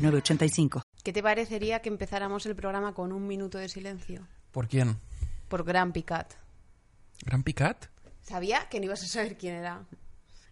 [0.00, 0.82] 906985.
[1.02, 4.26] ¿Qué te parecería que empezáramos el programa con un minuto de silencio?
[4.50, 4.98] ¿Por quién?
[5.48, 6.34] Por Gran Picat.
[7.24, 7.86] ¿Gran Picat?
[8.22, 9.84] Sabía que no ibas a saber quién era.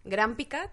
[0.03, 0.71] ¿Gran Picat?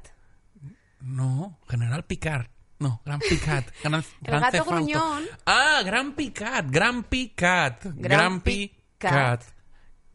[1.01, 2.47] No, General Picard.
[2.79, 3.65] No, Gran Picat.
[3.83, 5.25] Gran, El Gran gato gruñón.
[5.47, 6.67] Ah, Gran Picat.
[6.69, 7.85] Gran Picat.
[7.85, 9.45] Gran Picat.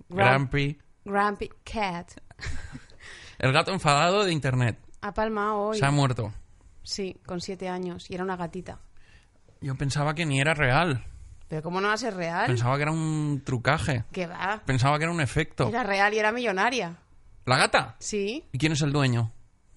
[0.10, 0.80] Gran Pi.
[1.06, 2.12] Gran Picat.
[3.40, 4.78] El gato enfadado de internet.
[5.02, 5.80] Ha palmado hoy.
[5.80, 6.34] Se ha muerto.
[6.84, 8.10] Sí, con siete años.
[8.10, 8.80] Y era una gatita.
[9.62, 11.06] Yo pensaba que ni era real.
[11.48, 12.48] Pero ¿cómo no va a ser real?
[12.48, 14.06] Pensaba que era un trucaje.
[14.12, 14.62] Que va.
[14.66, 15.68] Pensaba que era un efecto.
[15.68, 16.98] Era real y era millonaria.
[17.46, 17.96] ¿La gata?
[18.00, 18.46] Sí.
[18.52, 19.32] ¿Y quién es el dueño?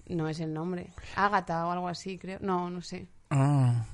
[0.07, 0.93] No es el nombre.
[1.15, 2.39] Ágata o algo así, creo.
[2.41, 3.07] No, no sé.
[3.29, 3.85] Ah.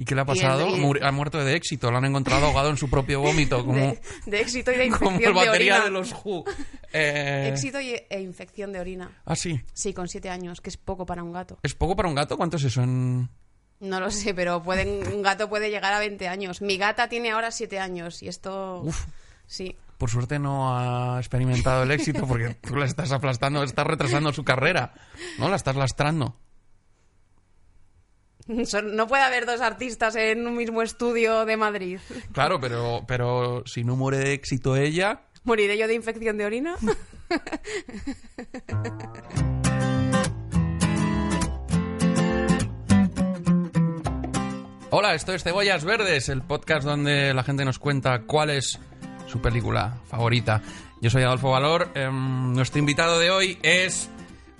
[0.00, 0.68] ¿Y qué le ha pasado?
[0.76, 1.90] Muri- Ha muerto de éxito.
[1.90, 3.62] Lo han encontrado ahogado en su propio vómito.
[3.66, 5.84] Como, De, de éxito y de infección como el batería de orina.
[5.84, 6.44] de los Who.
[6.92, 9.10] Eh, Éxito y, e infección de orina.
[9.26, 9.60] Ah, sí.
[9.74, 11.58] Sí, con siete años, que es poco para un gato.
[11.62, 12.38] ¿Es poco para un gato?
[12.38, 13.28] ¿Cuánto es eso en...?
[13.80, 16.62] No lo sé, pero pueden, un gato puede llegar a 20 años.
[16.62, 18.80] Mi gata tiene ahora 7 años y esto...
[18.84, 19.04] Uf.
[19.46, 19.76] Sí.
[19.98, 24.42] Por suerte no ha experimentado el éxito porque tú la estás aplastando, estás retrasando su
[24.44, 24.94] carrera.
[25.38, 25.48] ¿No?
[25.50, 26.36] La estás lastrando.
[28.64, 31.98] Son- no puede haber dos artistas en un mismo estudio de Madrid.
[32.32, 35.22] Claro, pero, pero si no muere de éxito ella...
[35.44, 36.76] ¿Moriré yo de infección de orina?
[44.90, 48.78] Hola, esto es Cebollas Verdes, el podcast donde la gente nos cuenta cuál es
[49.26, 50.62] su película favorita.
[51.00, 51.90] Yo soy Adolfo Valor.
[51.94, 54.08] em, nuestro invitado de hoy es...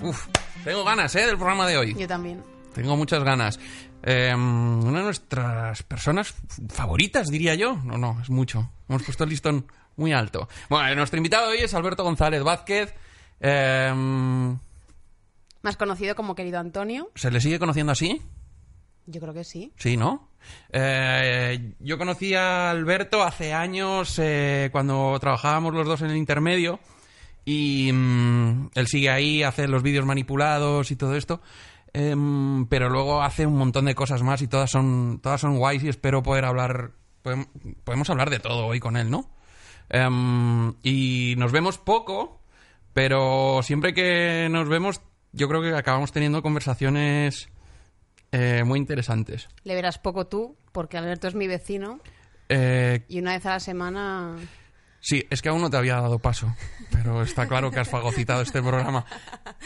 [0.03, 0.27] Uf,
[0.65, 1.27] tengo ganas, ¿eh?
[1.27, 1.95] Del programa de hoy.
[1.95, 2.43] Yo también.
[2.75, 3.59] Tengo muchas ganas.
[4.03, 6.35] Eh, una de nuestras personas
[6.69, 7.77] favoritas, diría yo.
[7.85, 8.71] No, no, es mucho.
[8.89, 10.49] Hemos puesto el listón muy alto.
[10.69, 12.95] Bueno, nuestro invitado hoy es Alberto González Vázquez.
[13.41, 13.93] Eh,
[15.63, 17.11] Más conocido como querido Antonio.
[17.15, 18.23] ¿Se le sigue conociendo así?
[19.07, 19.73] Yo creo que sí.
[19.77, 20.29] Sí, ¿no?
[20.71, 26.79] Eh, yo conocí a Alberto hace años eh, cuando trabajábamos los dos en el intermedio
[27.45, 31.41] y mm, él sigue ahí, hace los vídeos manipulados y todo esto,
[32.01, 35.83] Em, pero luego hace un montón de cosas más y todas son todas son guays
[35.83, 36.93] y espero poder hablar
[37.25, 37.49] podem-
[37.83, 39.29] podemos hablar de todo hoy con él, ¿no?
[39.89, 42.41] Em, y nos vemos poco,
[42.93, 45.01] pero siempre que nos vemos
[45.33, 47.49] yo creo que acabamos teniendo conversaciones
[48.31, 49.49] eh, muy interesantes.
[49.65, 51.99] Le verás poco tú, porque Alberto es mi vecino.
[52.49, 54.37] Eh, Y una vez a la semana...
[55.01, 56.55] sí, es que aún no te había dado paso,
[56.91, 59.05] pero está claro que has fagocitado este programa.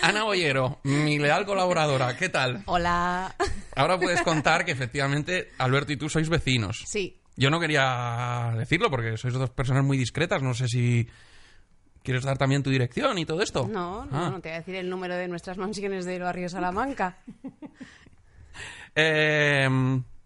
[0.03, 2.62] Ana Boyero, mi leal colaboradora, ¿qué tal?
[2.66, 3.34] Hola.
[3.76, 6.82] Ahora puedes contar que efectivamente Alberto y tú sois vecinos.
[6.87, 7.19] Sí.
[7.37, 11.09] Yo no quería decirlo porque sois dos personas muy discretas, no sé si
[12.03, 13.66] quieres dar también tu dirección y todo esto.
[13.66, 14.31] No, no, Ah.
[14.31, 17.19] no te voy a decir el número de nuestras mansiones del barrio Salamanca.
[18.94, 19.69] Eh,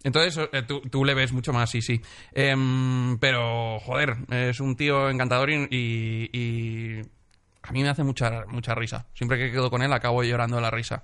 [0.07, 2.01] entonces, eh, tú, tú le ves mucho más, sí, sí.
[2.33, 7.01] Em, pero, joder, es un tío encantador y, y- y
[7.63, 9.07] a mí me hace mucha, mucha risa.
[9.15, 11.03] Siempre que quedo con él acabo llorando de la risa.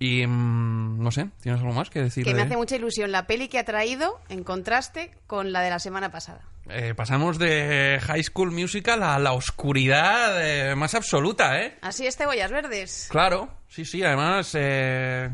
[0.00, 2.24] Y, em, no sé, ¿tienes algo más que decir?
[2.24, 5.70] Que me hace mucha ilusión la peli que ha traído en contraste con la de
[5.70, 6.40] la semana pasada.
[6.70, 11.78] Eh, pasamos de High School Musical a la oscuridad eh, más absoluta, ¿eh?
[11.82, 13.08] Así es, cebollas verdes.
[13.10, 15.30] Claro, sí, sí, además eh,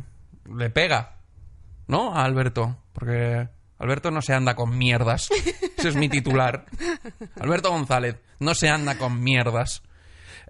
[0.56, 1.17] le pega,
[1.87, 2.15] ¿no?
[2.15, 5.28] A Alberto, porque Alberto no se anda con mierdas.
[5.77, 6.67] Ese es mi titular.
[7.41, 9.83] Alberto González, no se anda con mierdas.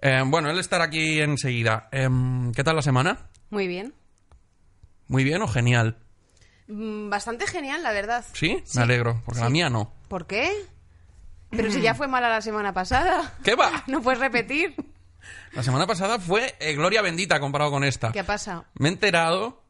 [0.01, 1.89] Eh, bueno, él estará aquí enseguida.
[1.91, 3.29] Em, ¿Qué tal la semana?
[3.49, 3.93] Muy bien.
[5.07, 5.97] ¿Muy bien o genial?
[6.67, 8.25] Mm, Bastante genial, la verdad.
[8.33, 8.63] ¿Sí?
[8.75, 9.93] Me alegro, porque la mía no.
[10.07, 10.51] ¿Por qué?
[11.51, 13.35] Pero si ya fue mala la semana pasada.
[13.43, 13.83] ¿Qué va?
[13.87, 14.75] ¿No puedes repetir?
[15.53, 18.11] La semana pasada fue eh, gloria bendita comparado con esta.
[18.11, 18.65] ¿Qué pasa?
[18.75, 19.63] Me he enterado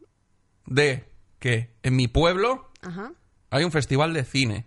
[0.65, 1.05] de
[1.45, 3.11] que en mi pueblo Ajá.
[3.51, 4.65] hay un festival de cine.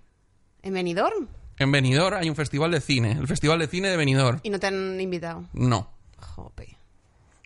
[0.62, 1.26] ¿En Benidorm?
[1.58, 3.16] En Benidorm hay un festival de cine.
[3.18, 4.38] El Festival de Cine de Benidorm.
[4.44, 5.48] Y no te han invitado.
[5.52, 5.90] No.
[6.18, 6.78] Jope.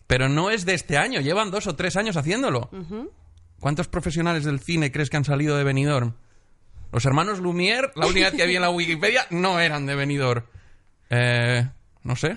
[0.06, 1.22] Pero no es de este año.
[1.22, 2.68] Llevan dos o tres años haciéndolo.
[3.58, 6.12] ¿Cuántos profesionales del cine crees que han salido de Benidorm?
[6.92, 10.44] Los hermanos Lumière, la única vez que había en la Wikipedia, no eran de Benidorm.
[11.08, 11.66] Eh,
[12.02, 12.36] no sé.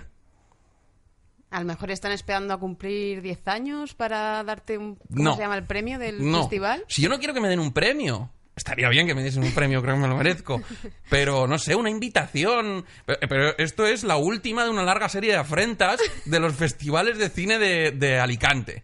[1.56, 4.96] A lo mejor están esperando a cumplir 10 años para darte un...
[4.96, 5.36] ¿Cómo No.
[5.36, 6.42] se llama el premio del No.
[6.42, 6.84] festival?
[6.90, 8.30] Si yo no quiero que me den un premio.
[8.58, 10.62] Estaría bien que me diesen un premio, creo que me lo merezco.
[11.10, 12.84] Pero, no sé, una invitación.
[13.06, 17.18] Pero, pero esto es la última de una larga serie de afrentas de los festivales
[17.18, 18.84] de cine de, de Alicante.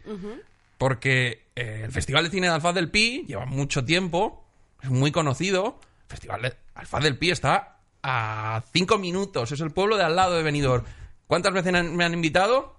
[0.77, 4.45] Porque eh, el Festival de Cine de Alfaz del Pi lleva mucho tiempo,
[4.81, 5.79] es muy conocido.
[6.03, 10.15] El Festival de Alfaz del Pi está a cinco minutos, es el pueblo de al
[10.15, 10.83] lado de Benidorm.
[11.31, 12.75] ¿Cuántas veces me han invitado?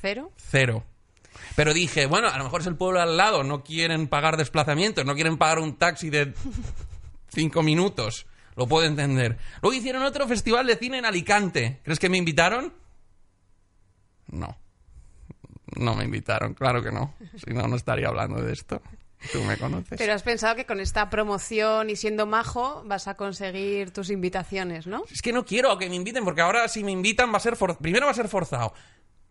[0.00, 0.30] ¿Cero?
[0.36, 0.84] Cero.
[1.56, 5.04] Pero dije, bueno, a lo mejor es el pueblo al lado, no quieren pagar desplazamientos,
[5.04, 6.34] no quieren pagar un taxi de
[7.34, 8.26] cinco minutos.
[8.54, 9.38] Lo puedo entender.
[9.60, 11.80] Luego hicieron otro festival de cine en Alicante.
[11.82, 12.72] ¿Crees que me invitaron?
[14.28, 14.56] No.
[15.74, 17.12] No me invitaron, claro que no.
[17.44, 18.80] Si no, no estaría hablando de esto.
[19.30, 19.98] Tú me conoces.
[19.98, 24.86] Pero has pensado que con esta promoción y siendo majo vas a conseguir tus invitaciones,
[24.86, 25.04] ¿no?
[25.12, 27.56] Es que no quiero que me inviten, porque ahora si me invitan va a ser...
[27.56, 28.72] for- Primero va a ser forzado.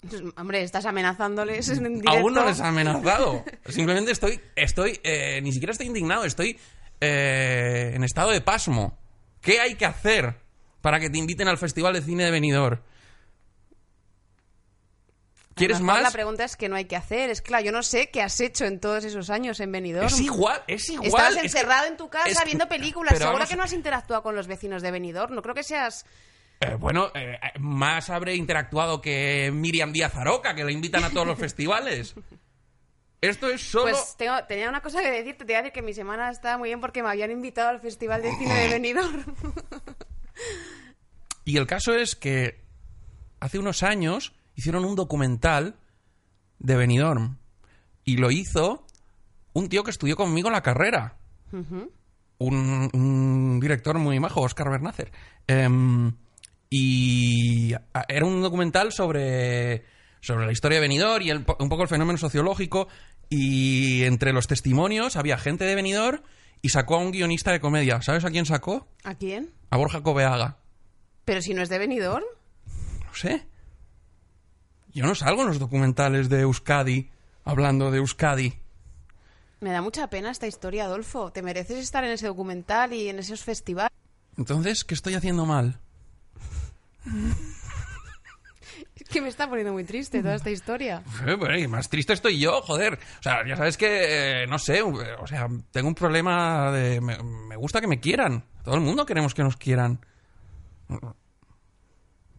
[0.07, 2.09] Pues, Hombre, estás amenazándoles en directo.
[2.11, 3.43] Aún no les ha amenazado.
[3.67, 6.57] Simplemente estoy, estoy, eh, ni siquiera estoy indignado, estoy
[6.99, 8.97] eh, en estado de pasmo.
[9.41, 10.35] ¿Qué hay que hacer
[10.81, 12.79] para que te inviten al Festival de Cine de Benidorm?
[15.55, 16.01] ¿Quieres más?
[16.01, 17.29] La pregunta es que no hay que hacer.
[17.29, 20.07] Es claro, yo no sé qué has hecho en todos esos años en Benidorm.
[20.07, 21.07] Es igual, es igual.
[21.07, 23.09] Estabas es que- encerrado en tu casa es que- viendo películas.
[23.13, 25.35] pero Seguro vamos- que no has interactuado con los vecinos de Benidorm.
[25.35, 26.05] No creo que seas...
[26.61, 31.27] Eh, bueno, eh, más habré interactuado que Miriam Díaz Aroca, que la invitan a todos
[31.27, 32.13] los festivales.
[33.19, 33.91] Esto es solo...
[33.91, 35.43] Pues tengo- tenía una cosa que decirte.
[35.45, 37.79] Te iba a decir que mi semana estaba muy bien porque me habían invitado al
[37.81, 39.35] Festival de Cine de Benidorm.
[41.45, 42.61] Y el caso es que
[43.39, 45.75] hace unos años hicieron un documental
[46.59, 47.37] de Benidorm.
[48.05, 48.85] Y lo hizo
[49.53, 51.17] un tío que estudió conmigo la carrera.
[51.51, 55.11] un, un director muy majo, Oscar Bernácer.
[55.47, 56.13] Em,
[56.69, 57.73] y
[58.07, 59.83] era un documental sobre,
[60.21, 62.87] sobre la historia de Benidorm y el- un poco el fenómeno sociológico.
[63.29, 66.21] Y entre los testimonios había gente de Benidorm
[66.61, 68.01] y sacó a un guionista de comedia.
[68.01, 68.87] ¿Sabes a quién sacó?
[69.03, 69.51] ¿A quién?
[69.69, 70.57] A Borja Coveaga.
[71.25, 72.25] Pero si no es de Benidorm.
[73.05, 73.45] No sé.
[74.93, 77.09] Yo no salgo en los documentales de Euskadi
[77.45, 78.53] hablando de Euskadi.
[79.61, 81.31] Me da mucha pena esta historia, Adolfo.
[81.31, 83.91] Te mereces estar en ese documental y en esos festivales.
[84.37, 85.79] Entonces, ¿qué estoy haciendo mal?
[88.95, 91.03] Es que me está poniendo muy triste toda esta historia.
[91.25, 92.99] Eh, más triste estoy yo, joder.
[93.19, 94.83] O sea, ya sabes que, eh, no sé, eh,
[95.19, 97.01] o sea, tengo un problema de...
[97.01, 98.45] Me, me gusta que me quieran.
[98.63, 99.99] Todo el mundo queremos que nos quieran.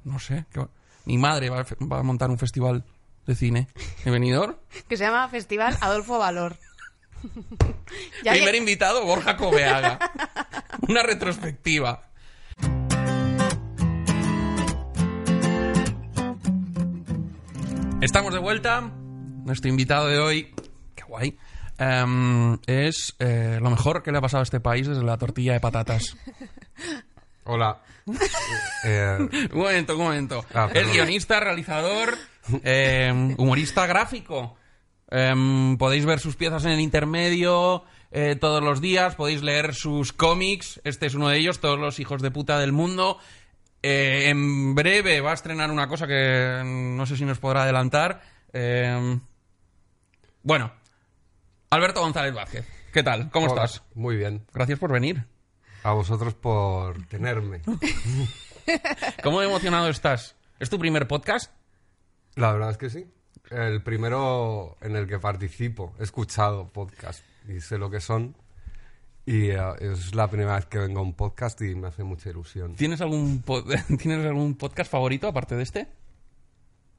[0.05, 0.47] No sé.
[0.53, 0.67] que-
[1.05, 2.85] mi madre va a, va a montar un festival
[3.27, 3.69] de cine
[4.05, 4.57] en Benidorm.
[4.89, 6.57] Que se llama Festival Adolfo Valor.
[8.25, 9.99] Ya Primer que- invitado, Borja Coveaga.
[10.89, 12.03] Una retrospectiva.
[18.01, 18.81] Estamos de vuelta.
[19.45, 20.55] Nuestro invitado de hoy,
[20.95, 21.37] qué guay,
[21.79, 25.53] em, es eh, lo mejor que le ha pasado a este país desde la tortilla
[25.55, 26.17] de patatas.
[27.45, 27.81] Hola.
[28.85, 29.17] Eh,
[29.53, 30.45] Un momento, un momento.
[30.55, 32.17] Ah, es guionista, realizador,
[32.65, 34.57] em, humorista gráfico.
[35.11, 40.13] Em, podéis ver sus piezas en el intermedio eh, todos los días, podéis leer sus
[40.13, 40.81] cómics.
[40.85, 43.19] Este es uno de ellos, Todos los hijos de puta del mundo.
[43.83, 48.23] Eh, en breve va a estrenar una cosa que no sé si nos podrá adelantar.
[48.53, 49.21] Em,
[50.43, 50.73] bueno,
[51.71, 52.67] Alberto González Vázquez.
[52.93, 53.31] ¿Qué tal?
[53.31, 53.65] ¿Cómo hola.
[53.65, 53.83] estás?
[53.95, 54.45] Muy bien.
[54.53, 55.25] Gracias por venir.
[55.85, 57.61] A vosotros por tenerme.
[59.23, 60.37] ¿Cómo emocionado estás?
[60.61, 61.51] ¿Es tu primer podcast?
[62.37, 63.07] La verdad es que sí.
[63.51, 65.95] El primero en el que participo.
[65.99, 68.37] He escuchado podcast y sé lo que son.
[69.27, 72.31] Y eh, es la primera vez que vengo a un podcast y me hace mucha
[72.31, 72.75] ilusión.
[72.77, 73.65] ¿Tienes algún, po-
[73.99, 75.89] ¿Tienes algún podcast favorito aparte de este?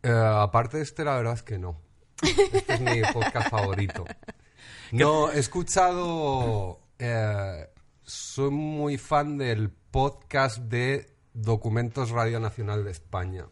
[0.03, 1.79] Eh, aparte de este, la verdad es que no.
[2.21, 4.05] Este es mi podcast favorito.
[4.91, 6.79] No, he escuchado...
[6.99, 7.69] eh,
[8.03, 13.45] soy muy fan del podcast de Documentos Radio Nacional de España.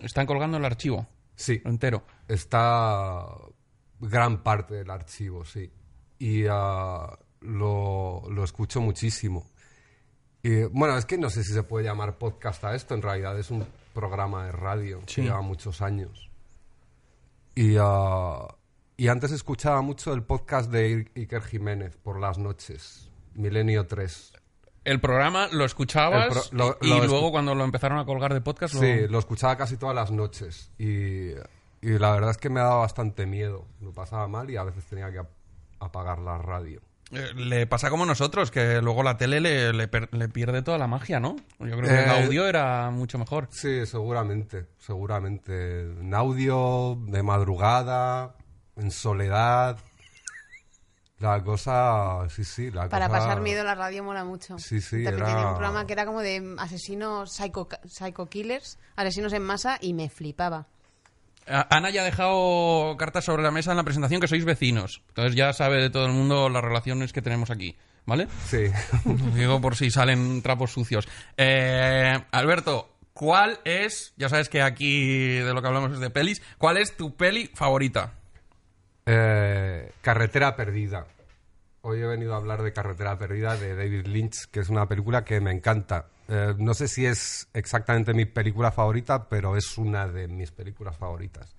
[0.00, 2.02] Están colgando el archivo Sí, entero.
[2.28, 3.26] está
[4.00, 5.70] gran parte del archivo, sí.
[6.18, 9.50] Y ah, lo, lo escucho muchísimo.
[10.42, 13.38] Y, bueno, es que no sé si se puede llamar podcast a esto, en realidad
[13.38, 15.16] es un programa de radio Sí.
[15.16, 16.30] que lleva muchos años.
[17.54, 18.46] Y, ah,
[18.96, 24.32] y antes escuchaba mucho el podcast de Iker Jiménez por las noches, Milenio 3.
[24.84, 28.04] El programa lo escuchabas El pro- lo- y lo luego escu- cuando lo empezaron a
[28.04, 31.30] colgar de podcast lo- Sí, lo escuchaba casi todas las noches y,
[31.82, 33.66] y la verdad es que me daba bastante miedo.
[33.80, 35.30] Lo pasaba mal y a veces tenía que ap-
[35.80, 36.80] apagar la radio.
[37.12, 41.20] Eh, le pasa como nosotros, que luego la tele le, le pierde toda la magia,
[41.20, 41.36] ¿no?
[41.60, 43.46] Yo creo que el Eh, audio era mucho mejor.
[43.50, 45.82] Sí, seguramente, seguramente.
[45.82, 48.34] En audio, de madrugada,
[48.76, 49.78] en soledad.
[51.18, 54.58] La cosa, sí, sí, la Para cosa- pasar miedo la radio mola mucho.
[54.58, 59.32] Sí, sí, era- tenía un programa que era como de asesinos psycho, psycho killers, asesinos
[59.32, 60.66] en masa y me flipaba.
[61.48, 65.00] Ana ya ha dejado cartas sobre la mesa en la presentación que sois vecinos.
[65.08, 68.26] Entonces ya sabe de todo el mundo las relaciones que tenemos aquí, ¿vale?
[68.46, 68.64] Sí.
[69.34, 71.06] Digo por si salen trapos sucios.
[71.36, 76.42] Eh, Alberto, ¿cuál es, ya sabes que aquí de lo que hablamos es de pelis,
[76.58, 78.12] ¿cuál es tu peli favorita?
[79.06, 81.06] Eh, Carretera Perdida.
[81.82, 85.24] Hoy he venido a hablar de Carretera Perdida de David Lynch, que es una película
[85.24, 86.06] que me encanta.
[86.28, 90.96] Eh, no sé si es exactamente mi película favorita, pero es una de mis películas
[90.96, 91.54] favoritas.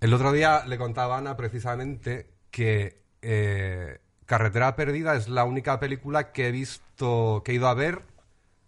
[0.00, 5.80] El otro día le contaba a Ana precisamente que eh, Carretera Perdida es la única
[5.80, 8.02] película que he visto, que he ido a ver,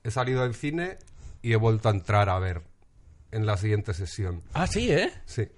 [0.03, 0.99] he salido del cine
[1.43, 2.63] y he vuelto a entrar a ver
[3.33, 4.43] en la siguiente sesión.
[4.55, 5.13] Ah, sí, ¿eh?
[5.27, 5.49] Sí.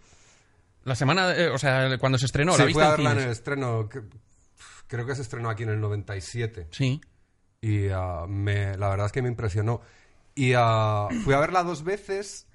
[0.84, 2.96] La semana, de- eh, o sea, cuando se estrenó, sí, ¿la viste fui a en
[2.96, 3.24] verla en cines?
[3.26, 3.88] el estreno.
[3.88, 4.02] que-
[4.86, 6.68] Creo que se estrenó aquí en el 97.
[6.70, 7.00] Sí.
[7.60, 9.80] Y ah, me, la verdad es que me impresionó.
[10.34, 12.46] Y ah, fui a verla dos veces.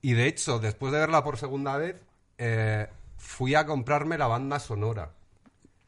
[0.00, 1.96] Y de hecho, después de verla por segunda vez,
[2.38, 5.10] eh, fui a comprarme la banda sonora.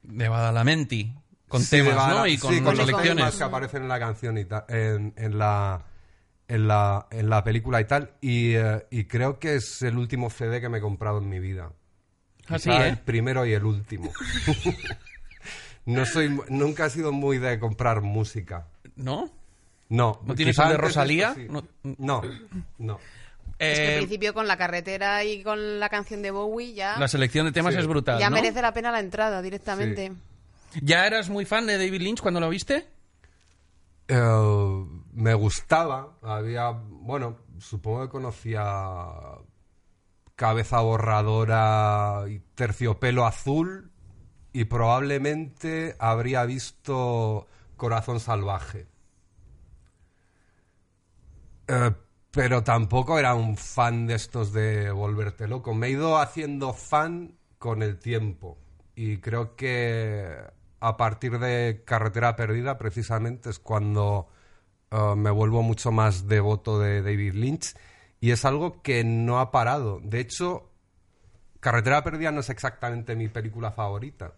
[0.02, 1.14] De Badalamenti.
[1.48, 2.26] Con Sí, de temas, Bada- ¿no?
[2.26, 3.16] Y con sí, los selecciones.
[3.16, 5.84] temas que aparecen en la canción y en, en la,
[6.48, 8.12] en, la, en la película y tal.
[8.20, 11.38] Y, eh, y creo que es el último CD que me he comprado en mi
[11.40, 11.70] vida.
[12.48, 12.90] Ah, sí, Quizá ¿eh?
[12.90, 14.12] el primero y el último.
[15.86, 18.66] no soy, nunca he sido muy de comprar música.
[18.96, 19.30] ¿No?
[19.88, 20.20] No.
[20.24, 21.34] ¿No tienes el de Rosalía?
[21.34, 21.46] sí.
[21.48, 21.66] No.
[21.98, 22.22] No,
[22.78, 22.98] no.
[23.58, 26.98] Es que Eh, al principio con la carretera y con la canción de Bowie ya,
[26.98, 27.80] la selección de temas Sí.
[27.80, 28.36] es brutal, ya ¿no?
[28.36, 30.12] merece la pena la entrada directamente.
[30.82, 32.86] ¿Ya eras muy fan de David Lynch cuando lo viste?
[34.08, 34.84] Eh,
[35.16, 36.18] me gustaba.
[36.22, 38.64] Había, bueno, supongo que conocía
[40.36, 43.90] Cabeza Borradora y Terciopelo Azul
[44.52, 47.46] y probablemente habría visto
[47.76, 48.86] Corazón Salvaje.
[51.68, 51.92] Eh,
[52.30, 55.74] pero tampoco era un fan de estos de volverte loco.
[55.74, 58.58] Me he ido haciendo fan con el tiempo.
[58.94, 60.36] Y creo que
[60.80, 64.28] a partir de Carretera Perdida, precisamente, es cuando
[64.90, 67.74] eh, me vuelvo mucho más devoto de David Lynch.
[68.20, 70.00] Y es algo que no ha parado.
[70.02, 70.70] De hecho,
[71.60, 74.34] Carretera Perdida no es exactamente mi película favorita.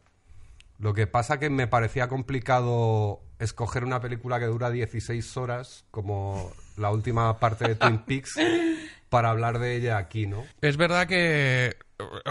[0.78, 6.52] Lo que pasa que me parecía complicado escoger una película que dura 16 horas, como
[6.76, 8.36] la última parte de Twin Peaks,
[9.08, 10.44] para hablar de ella aquí, ¿no?
[10.60, 11.76] Es verdad que,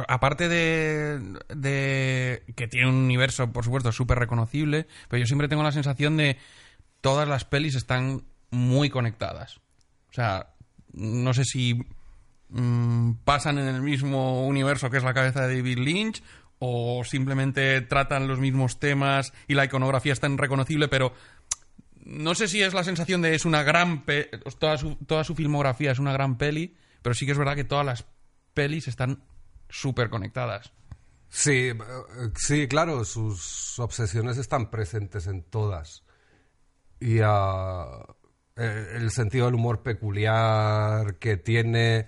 [0.07, 1.19] aparte de,
[1.49, 6.15] de que tiene un universo, por supuesto, súper reconocible, pero yo siempre tengo la sensación
[6.17, 6.37] de
[7.07, 9.61] todas las pelis están muy conectadas.
[10.09, 10.55] O sea,
[10.91, 11.79] no sé si
[12.49, 16.21] mm, pasan en el mismo universo que es la cabeza de David Lynch
[16.59, 21.13] o simplemente tratan los mismos temas y la iconografía es tan reconocible, pero
[22.03, 24.25] no sé si es la sensación de es una gran pe
[24.59, 27.63] toda su, toda su filmografía es una gran peli, pero sí que es verdad que
[27.63, 28.05] todas las
[28.53, 29.23] pelis están
[29.69, 30.73] súper conectadas.
[31.29, 31.75] Sí, eh,
[32.35, 36.03] sí, claro, sus obsesiones están presentes en todas.
[36.99, 38.05] Y ah,
[38.55, 42.07] eh, el sentido del humor peculiar que tiene,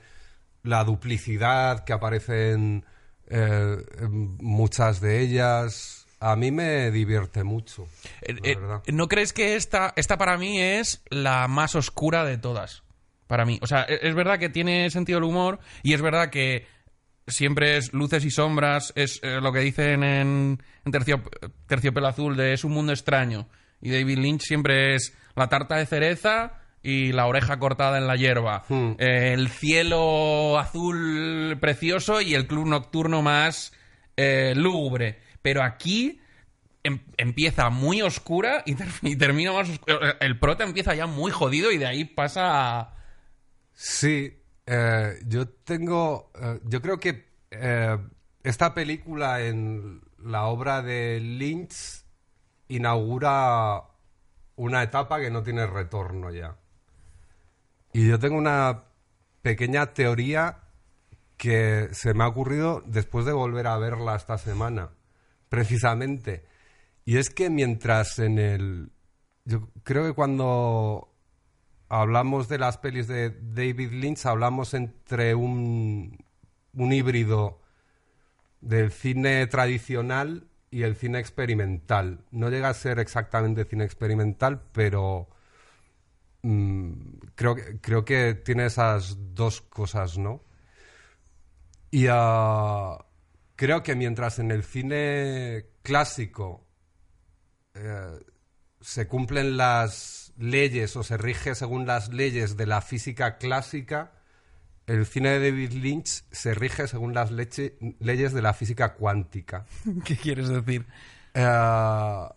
[0.63, 2.85] la duplicidad que aparece en,
[3.27, 7.87] eh, en muchas de ellas, a mí me divierte mucho.
[8.21, 8.57] Eh, eh.
[8.91, 12.83] ¿No crees que esta, esta para mí es la más oscura de todas?
[13.27, 13.59] Para mí.
[13.61, 16.65] O sea, e- es verdad que tiene sentido del humor y es verdad que
[17.27, 21.21] siempre es luces y sombras, es eh, lo que dicen en, en Tercio-
[21.67, 23.47] Terciopelo Azul de es un mundo extraño.
[23.81, 28.15] Y David Lynch siempre es la tarta de cereza y la oreja cortada en la
[28.15, 28.63] hierba.
[28.69, 28.91] Hmm.
[28.99, 33.73] Eh, el cielo azul precioso y el club nocturno más
[34.17, 35.19] eh, lúgubre.
[35.41, 36.19] Pero aquí
[36.83, 40.17] em- empieza muy oscura y, ter- y termina más oscura.
[40.19, 42.95] El prota empieza ya muy jodido y de ahí pasa a...
[43.73, 44.33] Sí,
[44.65, 46.31] eh, yo tengo,
[46.65, 47.29] yo creo que
[48.43, 52.03] esta película en la obra de Lynch
[52.69, 53.83] inaugura
[54.55, 56.57] una etapa que no tiene retorno ya.
[57.91, 58.83] Y yo tengo una
[59.41, 60.59] pequeña teoría
[61.37, 64.91] que se me ha ocurrido después de volver a verla esta semana,
[65.49, 66.45] precisamente.
[67.05, 68.91] Y es que mientras en el...
[69.45, 71.15] Yo creo que cuando
[71.87, 76.23] hablamos de las pelis de David Lynch, hablamos entre un,
[76.73, 77.61] un híbrido
[78.61, 82.25] del cine tradicional y el cine experimental.
[82.31, 85.29] No llega a ser exactamente cine experimental, pero
[86.43, 86.93] mm,
[87.35, 90.43] creo, creo que tiene esas dos cosas, ¿no?
[91.91, 93.05] Y ah,
[93.55, 96.67] creo que mientras en el cine clásico
[97.73, 98.19] eh,
[98.81, 104.18] se cumplen las leyes o se rige según las leyes de la física clásica,
[104.89, 109.65] el cine de David Lynch se rige según las leche- leyes de la física cuántica.
[110.05, 110.85] ¿Qué quieres decir?
[111.33, 112.27] Eh,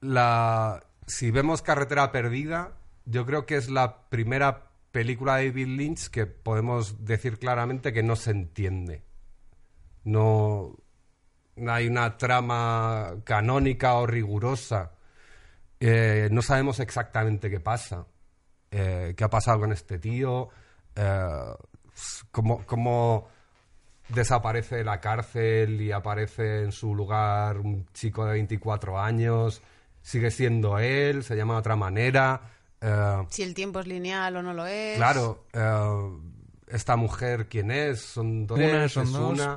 [0.00, 2.72] la, si vemos Carretera Perdida,
[3.04, 8.02] yo creo que es la primera película de David Lynch que podemos decir claramente que
[8.02, 9.02] no se entiende.
[10.04, 10.76] No,
[11.56, 14.92] no hay una trama canónica o rigurosa.
[15.80, 18.06] Eh, no sabemos exactamente qué pasa.
[18.70, 20.48] Eh, ¿Qué ha pasado con este tío?
[20.96, 21.54] Eh,
[22.30, 23.28] cómo, cómo
[24.08, 29.60] desaparece de la cárcel y aparece en su lugar un chico de 24 años?
[30.02, 31.22] ¿Sigue siendo él?
[31.24, 32.40] ¿Se llama de otra manera?
[32.80, 34.96] Eh, Si el tiempo es lineal o no lo es.
[34.96, 36.18] Claro, eh,
[36.68, 38.00] esta mujer, ¿quién es?
[38.02, 38.58] ¿Son dos?
[38.58, 39.32] Una, son ¿Es dos.
[39.32, 39.56] una?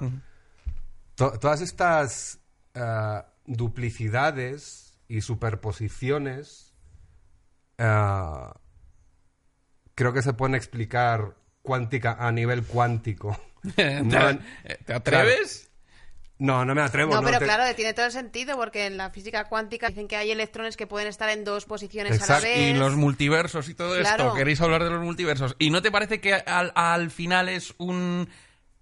[1.16, 2.40] To- todas estas
[2.74, 6.74] eh, duplicidades y superposiciones
[10.00, 13.38] creo que se pueden explicar cuántica a nivel cuántico.
[13.76, 14.40] ¿Te, No,
[14.86, 15.70] ¿te atreves?
[16.38, 17.14] No, no me atrevo.
[17.14, 20.16] No, pero te- claro, tiene todo el sentido porque en la física cuántica dicen que
[20.16, 22.58] hay electrones que pueden estar en dos posiciones a la vez.
[22.58, 24.24] Y los multiversos y todo Claro.
[24.28, 24.36] esto.
[24.38, 25.58] ¿Queréis hablar de los multiversos?
[25.60, 28.30] ¿Y no te parece que al, al final es un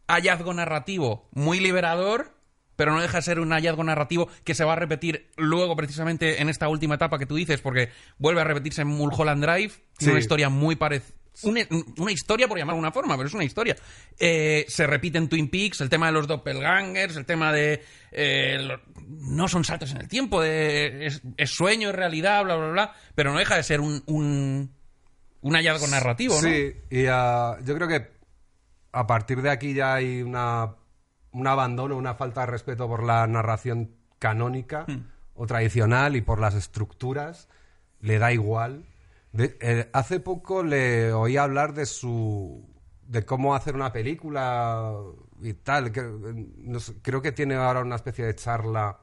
[0.08, 2.37] hallazgo narrativo muy liberador,
[2.78, 6.42] pero no deja de ser un hallazgo narrativo que se va a repetir luego precisamente
[6.42, 10.00] en esta última etapa que tú dices, porque vuelve a repetirse en Mulholland Drive, tiene
[10.00, 10.10] Sí.
[10.12, 11.14] una historia muy parecida.
[11.44, 11.62] Una,
[11.98, 13.76] una historia, por llamarla de una forma, pero es una historia.
[14.18, 17.84] Eh, se repite en Twin Peaks el tema de los doppelgangers, el tema de...
[18.12, 22.56] eh, lo- no son saltos en el tiempo, de, es, es sueño, es realidad, bla,
[22.56, 24.74] bla, bla, pero no deja de ser un, un,
[25.42, 26.42] un hallazgo narrativo, ¿no?
[26.42, 28.08] Sí, y ah, yo creo que
[28.94, 30.74] a partir de aquí ya hay una,
[31.32, 35.04] un abandono, una falta de respeto por la narración canónica Hmm.
[35.36, 37.48] o tradicional y por las estructuras.
[38.00, 38.86] Le da igual.
[39.34, 42.66] De- eh, hace poco le oí hablar de su
[43.08, 44.92] de cómo hacer una película
[45.42, 45.92] y tal.
[45.92, 46.02] que-
[46.58, 49.00] no sé, creo que tiene ahora una especie de charla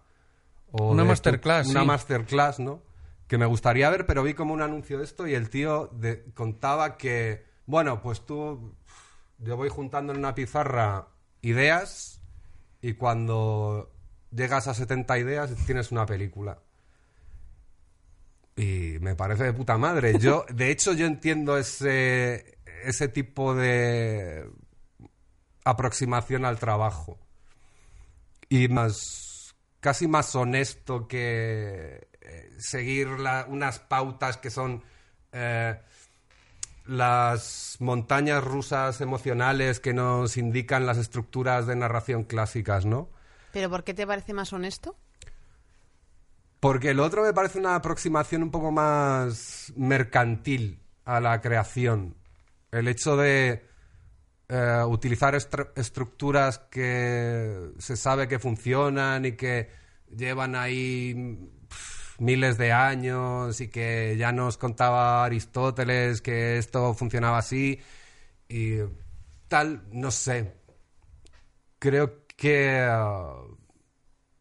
[0.72, 1.86] o Una de- masterclass, una sí.
[1.86, 2.82] masterclass, ¿no?
[3.28, 6.24] Que me gustaría ver, pero vi como un anuncio de esto y el tío de-
[6.34, 8.74] contaba que, bueno, pues tú,
[9.38, 11.06] yo voy juntando en una pizarra
[11.44, 12.20] ideas
[12.80, 13.92] y cuando
[14.30, 16.58] llegas a 70 ideas tienes una película.
[18.56, 20.18] Y me parece de puta madre.
[20.18, 24.48] Yo, de hecho, yo entiendo ese, ese tipo de
[25.64, 27.18] aproximación al trabajo.
[28.48, 34.82] Y más, casi más honesto que eh, seguir unas pautas que son
[35.32, 35.80] eh,
[36.86, 43.08] las montañas rusas emocionales que nos indican las estructuras de narración clásicas, ¿no?
[43.52, 44.96] ¿Pero por qué te parece más honesto?
[46.60, 52.16] Porque el otro me parece una aproximación un poco más mercantil a la creación.
[52.72, 53.66] El hecho de
[54.48, 59.70] eh, utilizar estru- estructuras que se sabe que funcionan y que
[60.14, 61.50] llevan ahí
[62.18, 67.80] miles de años y que ya nos contaba Aristóteles que esto funcionaba así
[68.48, 68.78] y
[69.48, 70.54] tal, no sé.
[71.78, 72.88] Creo que eh,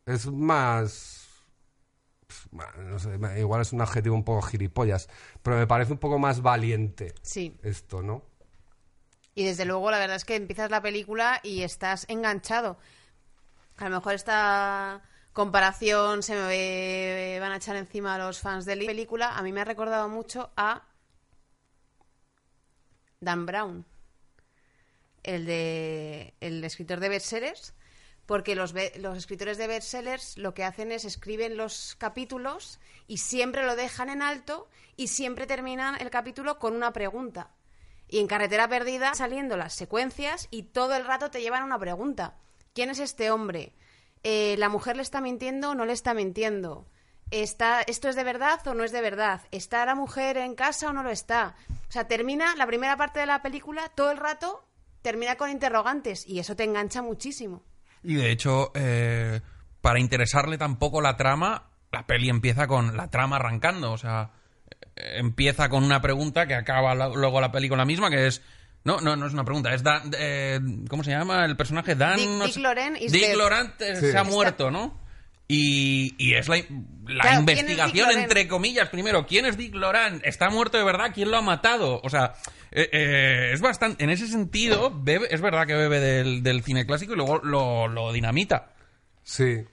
[0.06, 1.20] es más
[2.78, 5.10] no sé, igual es un adjetivo un poco gilipollas,
[5.42, 7.58] pero me parece un poco más valiente Sí.
[7.64, 8.24] esto, ¿no?
[9.36, 12.78] Y desde luego, la verdad es que empiezas la película y estás enganchado.
[13.78, 15.02] A lo mejor esta
[15.34, 19.36] comparación se me van a echar encima a los fans de la película.
[19.36, 20.84] A mí me ha recordado mucho a
[23.20, 23.86] Dan Brown,
[25.24, 27.74] el de el escritor de bestsellers,
[28.26, 33.66] porque los, los escritores de bestsellers lo que hacen es escriben los capítulos y siempre
[33.66, 37.52] lo dejan en alto y siempre terminan el capítulo con una pregunta.
[38.08, 42.36] Y en Carretera Perdida saliendo las secuencias y todo el rato te llevan una pregunta.
[42.74, 43.74] ¿Quién es este hombre?
[44.24, 46.88] Eh, ¿La mujer le está mintiendo o no le está mintiendo?
[47.32, 49.42] ¿Está, ¿Esto es de verdad o no es de verdad?
[49.52, 51.56] ¿Está la mujer en casa o no lo está?
[51.90, 54.66] O sea, termina la primera parte de la película todo el rato,
[55.02, 57.64] termina con interrogantes y eso te engancha muchísimo.
[58.04, 59.42] Y de hecho, eh,
[59.82, 63.92] para interesarle tampoco la trama, la peli empieza con la trama arrancando.
[63.92, 64.32] O sea,
[64.96, 68.42] eh, empieza con una pregunta que acaba luego la peli con la misma, que es.
[68.86, 70.12] No, no, no es una pregunta, es Dan.
[70.18, 71.96] eh, ¿Cómo se llama el personaje?
[71.96, 72.18] Dan.
[72.20, 73.38] Dick- no Dick sé- Laurent is Dick dead.
[73.38, 74.12] Laurent eh, Sí.
[74.12, 75.02] se ha muerto, ¿no?
[75.48, 76.64] Y, y es la, la
[77.22, 78.24] Claro, ¿quién es investigación, Loren?
[78.24, 80.22] entre comillas, primero, ¿quién es Dick Loran?
[80.24, 81.12] ¿Está muerto de verdad?
[81.14, 82.00] ¿Quién lo ha matado?
[82.04, 82.34] O sea,
[82.72, 84.04] eh, eh, es bastante...
[84.04, 87.88] En ese sentido, bebe- es verdad que bebe del, del cine clásico y luego lo,
[87.88, 88.72] lo dinamita.
[89.22, 89.64] Sí.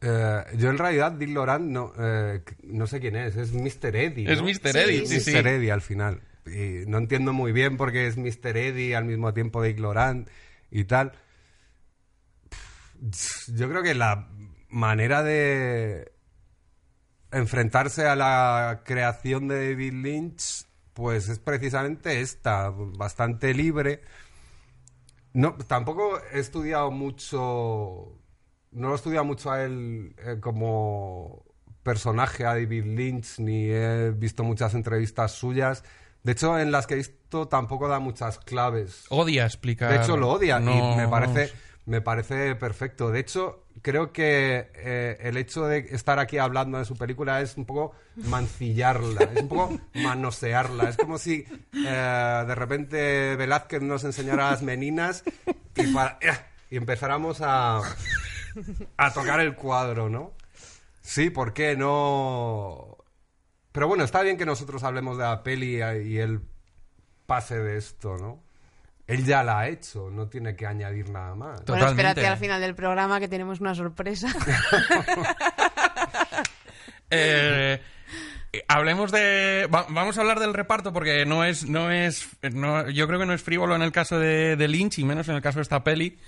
[0.00, 3.94] Eh, yo en realidad Dick Laurent no, eh, no sé quién es, es Mr.
[3.96, 4.32] Eddie.
[4.32, 4.40] Es.
[4.42, 4.72] Mr.
[4.72, 5.20] Sí, Eddie, sí, Mr.
[5.22, 5.36] sí.
[5.36, 6.20] Eddie al final.
[6.46, 8.56] Y no entiendo muy bien por qué es Mr.
[8.56, 10.28] Eddie al mismo tiempo Dick Laurent
[10.70, 11.12] y tal.
[13.54, 14.28] Yo creo que la
[14.68, 16.12] manera de
[17.30, 24.02] enfrentarse a la creación de David Lynch, pues es precisamente esta, bastante libre.
[25.32, 28.18] No, tampoco he estudiado mucho.
[28.70, 31.44] No lo he estudiado mucho a él eh, como
[31.82, 35.84] personaje, a David Lynch, ni he visto muchas entrevistas suyas.
[36.24, 39.04] De hecho, en las que he visto tampoco da muchas claves.
[39.10, 39.90] Odia explicar...
[39.92, 41.52] De hecho, lo odia y me parece,
[41.86, 43.10] me parece perfecto.
[43.10, 47.56] De hecho, creo que eh, el hecho de estar aquí hablando de su película es
[47.58, 50.88] un poco mancillarla, es un poco manosearla.
[50.88, 55.24] Es como si eh, de repente Velázquez nos enseñara las meninas
[55.76, 56.18] y, para-
[56.70, 57.82] y empezáramos a,
[58.96, 60.32] a tocar el cuadro, ¿no?
[61.02, 62.96] Sí, ¿por qué no?
[63.74, 66.40] Pero bueno, está bien que nosotros hablemos de la peli y él
[67.26, 68.40] pase de esto, ¿no?
[69.08, 71.64] Él ya la ha hecho, no tiene que añadir nada más.
[71.64, 72.02] To- Bueno, Totalmente.
[72.20, 74.28] espérate al final del programa que tenemos una sorpresa.
[77.10, 77.80] Eh,
[78.66, 79.68] hablemos de.
[79.72, 81.68] va- vamos a hablar del reparto porque no es.
[81.68, 84.98] no es no- Yo creo que no es frívolo en el caso de, de Lynch
[84.98, 86.18] y menos en el caso de esta peli.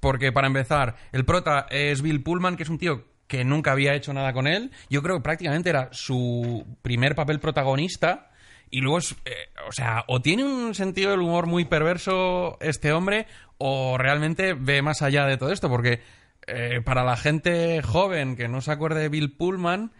[0.00, 3.04] Porque para empezar, el prota es Bill Pullman, que es un tío
[3.36, 4.70] que nunca había hecho nada con él.
[4.88, 8.30] Yo creo que prácticamente era su primer papel protagonista.
[8.70, 9.12] Y luego es.
[9.24, 13.26] eh, o sea, o tiene un sentido del humor muy perverso este hombre,
[13.58, 15.68] o realmente ve más allá de todo esto.
[15.68, 16.00] Porque
[16.46, 19.92] eh, para la gente joven que no se acuerde de Bill Pullman,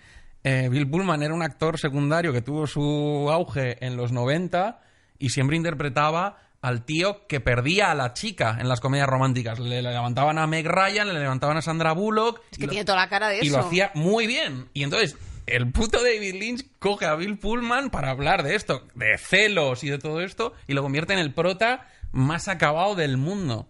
[0.44, 4.81] eh, Bill Pullman era un actor secundario que tuvo su auge en los 90
[5.18, 9.59] y siempre interpretaba al tío que perdía a la chica en las comedias románticas.
[9.59, 12.40] Le, le levantaban a Meg Ryan, le levantaban a Sandra Bullock.
[12.50, 13.44] Es y que lo- tiene toda la cara de eso.
[13.46, 14.68] y lo hacía muy bien.
[14.72, 19.18] Y entonces, el puto David Lynch coge a Bill Pullman para hablar de esto, de
[19.18, 23.68] celos y de todo esto, y lo convierte en el prota más acabado del mundo.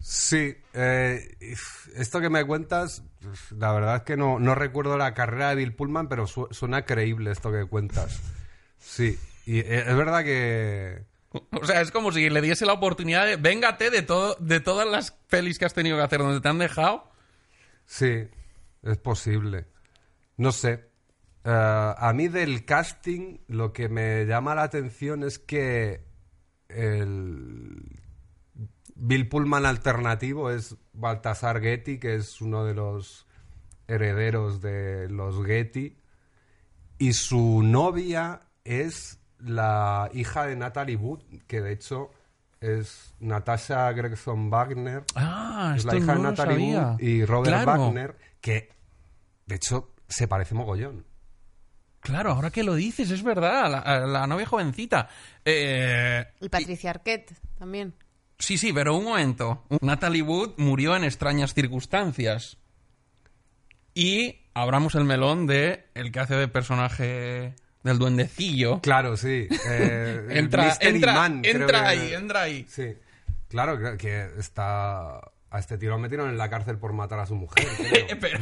[0.00, 1.34] Sí, eh,
[1.96, 3.02] esto que me cuentas,
[3.56, 6.84] la verdad es que no, no recuerdo la carrera de Bill Pullman, pero su- suena
[6.84, 8.20] creíble esto que cuentas.
[8.78, 11.02] Sí, y eh, es verdad que...
[11.60, 14.88] O sea, es como si le diese la oportunidad de véngate de todo, de todas
[14.88, 17.10] las pelis que has tenido que hacer donde te han dejado.
[17.86, 18.28] Sí,
[18.82, 19.66] es posible.
[20.36, 20.88] No sé.
[21.44, 26.04] Eh, a mí del casting lo que me llama la atención es que
[26.68, 28.00] el
[28.94, 33.26] Bill Pullman alternativo es Baltasar Getty, que es uno de los
[33.86, 35.98] herederos de los Getty,
[36.98, 42.10] y su novia es la hija de Natalie Wood, que de hecho
[42.60, 46.78] es Natasha Gregson Wagner, Ah, es esto la hija no de Natalie.
[46.78, 47.82] Wood y Robert Claro.
[47.84, 48.70] Wagner, que
[49.46, 51.04] de hecho se parece mogollón.
[52.00, 55.08] Claro, ahora que lo dices, es verdad, la, la novia jovencita.
[55.44, 57.94] Eh, Y Patricia Arquette también.
[58.38, 59.64] sí, sí, pero un momento.
[59.80, 62.58] Natalie Wood murió en extrañas circunstancias.
[63.94, 67.54] Y abramos el melón de el que hace de personaje
[67.84, 68.80] del duendecillo.
[68.80, 69.46] Claro, sí.
[69.68, 72.66] eh, Entra, entra, Man, entra que- ahí, entra ahí.
[72.68, 72.94] Sí.
[73.48, 75.20] Claro que, está...
[75.50, 77.64] A este tío lo metieron en la cárcel por matar a su mujer.
[78.20, 78.38] Pero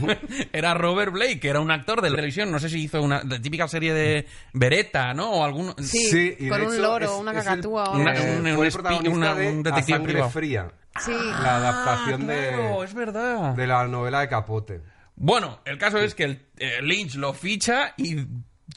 [0.50, 2.50] era Robert Blake, que era un actor de la televisión.
[2.50, 5.30] No sé si hizo una la típica serie de Beretta, ¿no?
[5.30, 5.74] O algún...
[5.78, 8.46] Sí, Sí, y con de un hecho loro, es- una el- cacatúa Una- eh, un-
[8.46, 10.30] un protagonista una- de un detective privado.
[10.30, 11.12] Fría, Sí.
[11.12, 13.54] la adaptación Ah, claro, de, es verdad.
[13.56, 14.80] de la novela de Capote.
[15.14, 18.24] Bueno, el caso es que el, eh, Lynch lo ficha y...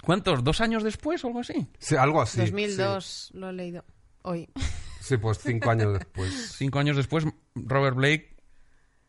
[0.04, 0.44] ¿Cuántos?
[0.44, 1.68] ¿Dos años después o algo así?
[1.80, 2.40] Sí, algo así.
[2.40, 3.84] 2002 lo he leído
[4.22, 4.50] hoy.
[4.56, 4.62] Sí,
[5.02, 6.56] Sí, pues cinco años después.
[6.58, 8.36] Cinco años después, Robert Blake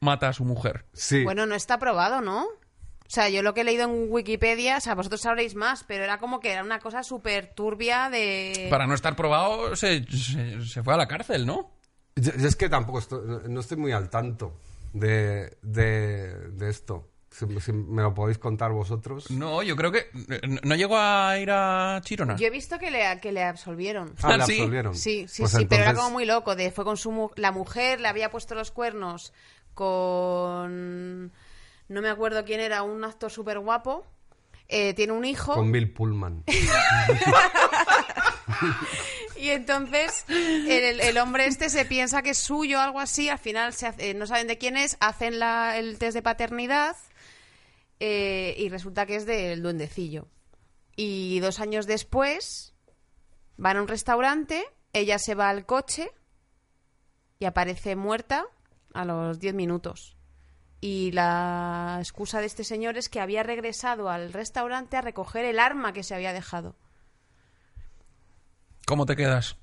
[0.01, 0.85] mata a su mujer.
[0.93, 1.25] Sí.
[1.25, 2.45] Bueno, no está probado, ¿no?
[2.45, 6.05] O sea, yo lo que he leído en Wikipedia, o sea, vosotros sabréis más, pero
[6.05, 8.67] era como que era una cosa súper turbia de...
[8.69, 11.71] Para no estar probado, se, se- se fue a la cárcel, ¿no?
[12.17, 14.59] Yo, yo es que tampoco estoy, no- no estoy muy al tanto
[14.93, 17.09] de, de, de esto.
[17.39, 19.31] Si, si me lo podéis contar vosotros.
[19.31, 20.07] No, yo creo que...
[20.47, 22.37] ¿No no llegó a ir a Chirona?
[22.37, 24.15] Yo he visto que le, que le absolvieron.
[24.23, 24.53] Ah, la ¿Sí?
[24.55, 24.95] absolvieron.
[24.95, 26.57] Sí, sí, Pues sí, pero era como muy loco.
[26.57, 29.35] De, fue con su mu- la mujer, le había puesto los cuernos
[29.75, 31.27] con
[31.89, 34.07] no me acuerdo quién era, un actor súper guapo.
[34.69, 36.43] Eh, tiene un hijo Con Bill Pullman.
[39.37, 43.29] y entonces el, el hombre este se piensa que es suyo o algo así.
[43.29, 46.23] Al final se hace- eh, no saben de quién es, hacen la- el test de
[46.23, 46.97] paternidad.
[48.01, 50.29] Eh, y resulta que es del duendecillo.
[50.97, 52.75] Y dos años después
[53.57, 56.11] van a un restaurante, ella se va al coche
[57.39, 58.47] y aparece muerta
[58.95, 60.17] a los 10 minutos.
[60.81, 65.59] Y la excusa de este señor es que había regresado al restaurante a recoger el
[65.59, 66.77] arma que se había dejado.
[68.87, 69.57] ¿Cómo te quedas?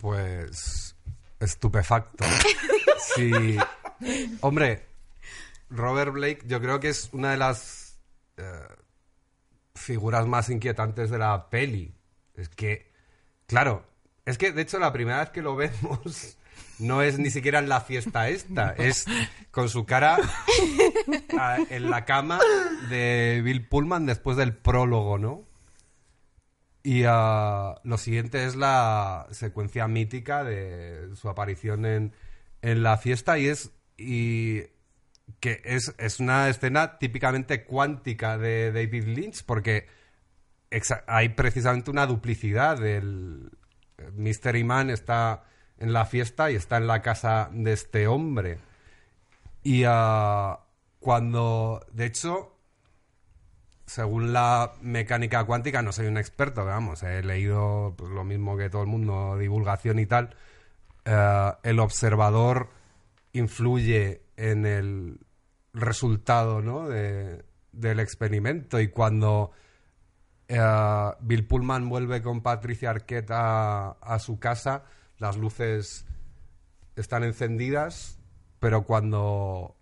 [0.00, 0.96] Pues
[1.40, 2.24] estupefacto.
[3.14, 3.56] Sí.
[4.40, 4.86] Hombre,
[5.70, 7.98] Robert Blake yo creo que es una de las
[8.36, 8.42] eh,
[9.74, 11.94] figuras más inquietantes de la peli.
[12.34, 12.90] Es que,
[13.46, 13.84] claro,
[14.24, 16.38] es que de hecho la primera vez que lo vemos
[16.78, 19.06] no es ni siquiera en la fiesta esta, es
[19.50, 20.18] con su cara
[21.38, 22.38] a- en la cama
[22.90, 25.44] de Bill Pullman después del prólogo, ¿no?
[26.84, 32.14] Y ah, lo siguiente es la secuencia mítica de su aparición en,
[32.62, 34.62] en la fiesta y es y
[35.40, 39.86] que es, es una escena típicamente cuántica de David Lynch porque
[41.06, 43.50] hay precisamente una duplicidad del
[44.14, 45.44] Mystery Man está
[45.78, 48.58] en la fiesta y está en la casa de este hombre
[49.62, 50.60] y ah,
[51.00, 52.58] cuando de hecho
[53.88, 58.68] según la mecánica cuántica, no soy un experto, vamos, he leído pues, lo mismo que
[58.68, 60.36] todo el mundo, divulgación y tal.
[61.06, 62.68] eh, el observador
[63.32, 65.20] influye en el
[65.74, 66.88] resultado ¿no?
[66.88, 69.50] de- del experimento y cuando
[70.48, 74.84] eh, Bill Pullman vuelve con Patricia Arquette a, a su casa,
[75.18, 76.06] las luces
[76.96, 78.18] están encendidas,
[78.58, 79.76] pero cuando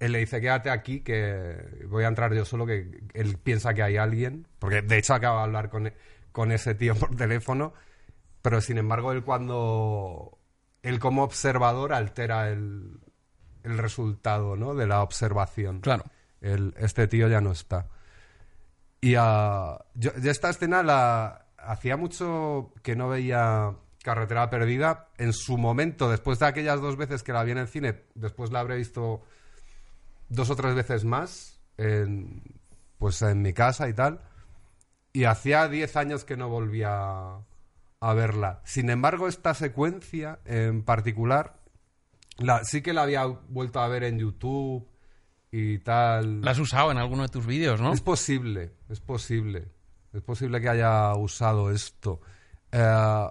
[0.00, 3.82] él le dice quédate aquí que voy a entrar yo solo que él piensa que
[3.82, 5.92] hay alguien porque de hecho acaba de hablar con,
[6.30, 7.72] con ese tío por teléfono
[8.42, 10.38] pero sin embargo él cuando
[10.82, 13.00] él como observador altera el,
[13.70, 14.74] el resultado ¿no?
[14.74, 16.04] de la observación Claro.
[16.40, 17.88] el, este tío ya no está
[19.00, 25.08] y ah, yo, yo esta escena la hacía mucho que no veía Carretera Perdida.
[25.18, 28.50] En su momento, después de aquellas dos veces que la vi en el cine, después
[28.50, 29.22] la habré visto
[30.28, 32.42] dos o tres veces más, en,
[32.98, 34.20] pues en mi casa y tal.
[35.12, 37.38] Y hacía 10 años que no volvía
[38.00, 38.60] a verla.
[38.64, 41.57] Sin embargo, esta secuencia en particular,
[42.38, 44.88] la, sí que la había vuelto a ver en YouTube
[45.50, 46.40] y tal.
[46.42, 47.92] La has usado en alguno de tus vídeos, ¿no?
[47.92, 49.68] Es posible, es posible.
[50.12, 52.20] Es posible que haya usado esto.
[52.72, 53.26] Eh,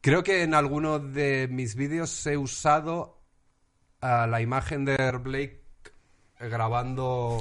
[0.00, 3.22] creo que en alguno de mis vídeos he usado
[4.02, 5.62] eh, la imagen de Blake
[6.40, 7.40] grabando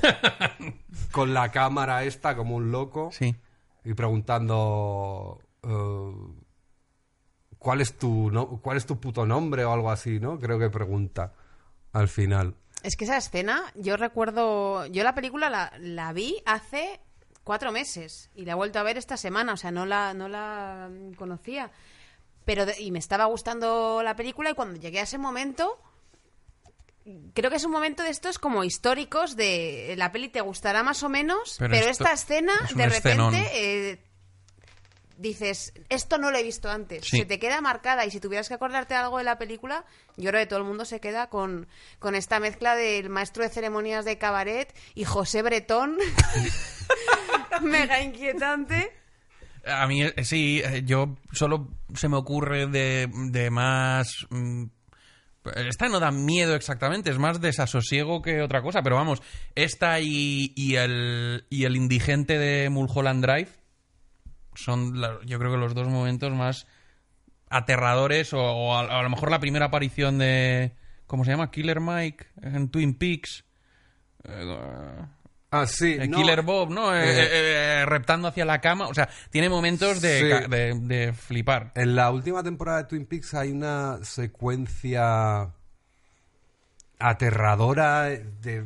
[1.11, 3.35] con la cámara esta como un loco Sí.
[3.83, 6.13] y preguntando eh,
[7.63, 10.37] ¿cuál es tu no- cuál es tu puto nombre o algo así, ¿no?
[10.39, 11.33] Creo que pregunta
[11.93, 12.53] al final.
[12.83, 16.99] Es que esa escena, yo recuerdo, yo la película la, la vi hace
[17.43, 20.27] cuatro meses y la he vuelto a ver esta semana, o sea, no la, no
[20.27, 21.71] la conocía.
[22.45, 25.79] Pero de- y me estaba gustando la película y cuando llegué a ese momento,
[27.33, 31.03] creo que es un momento de estos como históricos de la peli te gustará más
[31.03, 33.49] o menos, Pero pero, esto esta escena es de repente
[33.91, 34.03] eh,
[35.17, 37.05] dices, esto no lo he visto antes.
[37.05, 37.19] Sí.
[37.19, 39.85] Se te queda marcada y si tuvieras que acordarte algo de la película,
[40.17, 41.67] yo creo que todo el mundo se queda con,
[41.99, 45.97] con esta mezcla del maestro de ceremonias de cabaret y José Bretón.
[47.61, 48.91] Mega inquietante.
[49.65, 54.25] A mí, eh, sí, eh, yo solo se me ocurre de, de más...
[54.29, 54.65] mm,
[55.55, 59.21] Esta no da miedo exactamente, es más desasosiego que otra cosa, pero vamos,
[59.55, 63.49] esta y, y el, y el indigente de Mulholland Drive
[64.55, 66.67] son, la- yo creo que los dos momentos más
[67.49, 70.71] aterradores, o, o a, a lo mejor la primera aparición de...
[71.07, 71.51] ¿Cómo se llama?
[71.51, 73.43] Killer Mike en Twin Peaks.
[74.23, 75.05] Eh,
[75.55, 76.95] Ah, sí, eh, no, Killer Bob, ¿no?
[76.97, 77.27] Eh, eh,
[77.81, 78.87] eh, reptando hacia la cama.
[78.87, 80.49] O sea, tiene momentos de, Sí.
[80.49, 81.71] de, de flipar.
[81.75, 85.51] En la última temporada de Twin Peaks hay una secuencia
[86.99, 88.65] aterradora de...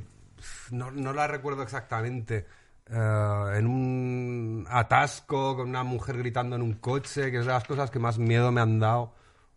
[0.72, 2.46] No, no la recuerdo exactamente.
[2.90, 7.64] Eh, en un atasco con una mujer gritando en un coche, que es de las
[7.66, 9.14] cosas que más miedo me han dado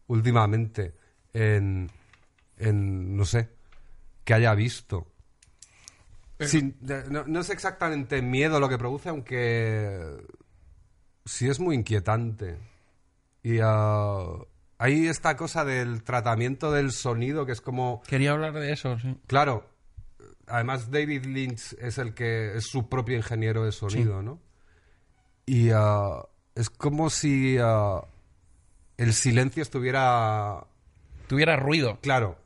[0.08, 0.94] últimamente
[1.32, 1.90] en,
[2.56, 3.48] en no sé,
[4.24, 5.06] que haya visto.
[6.40, 10.16] Sin- de- no, no es exactamente miedo lo que produce, aunque
[11.24, 12.58] sí es muy inquietante.
[13.42, 14.26] Y ah,
[14.78, 19.16] hay esta cosa del tratamiento del sonido que es como, Quería hablar de eso, sí.
[19.26, 19.69] claro,
[20.50, 24.40] además David Lynch es el que es su propio ingeniero de sonido, ¿no?
[25.46, 28.02] Y ah, es como si ah,
[28.96, 30.66] el silencio estuviera
[31.30, 31.96] Tuviera ruido.
[32.00, 32.38] Claro.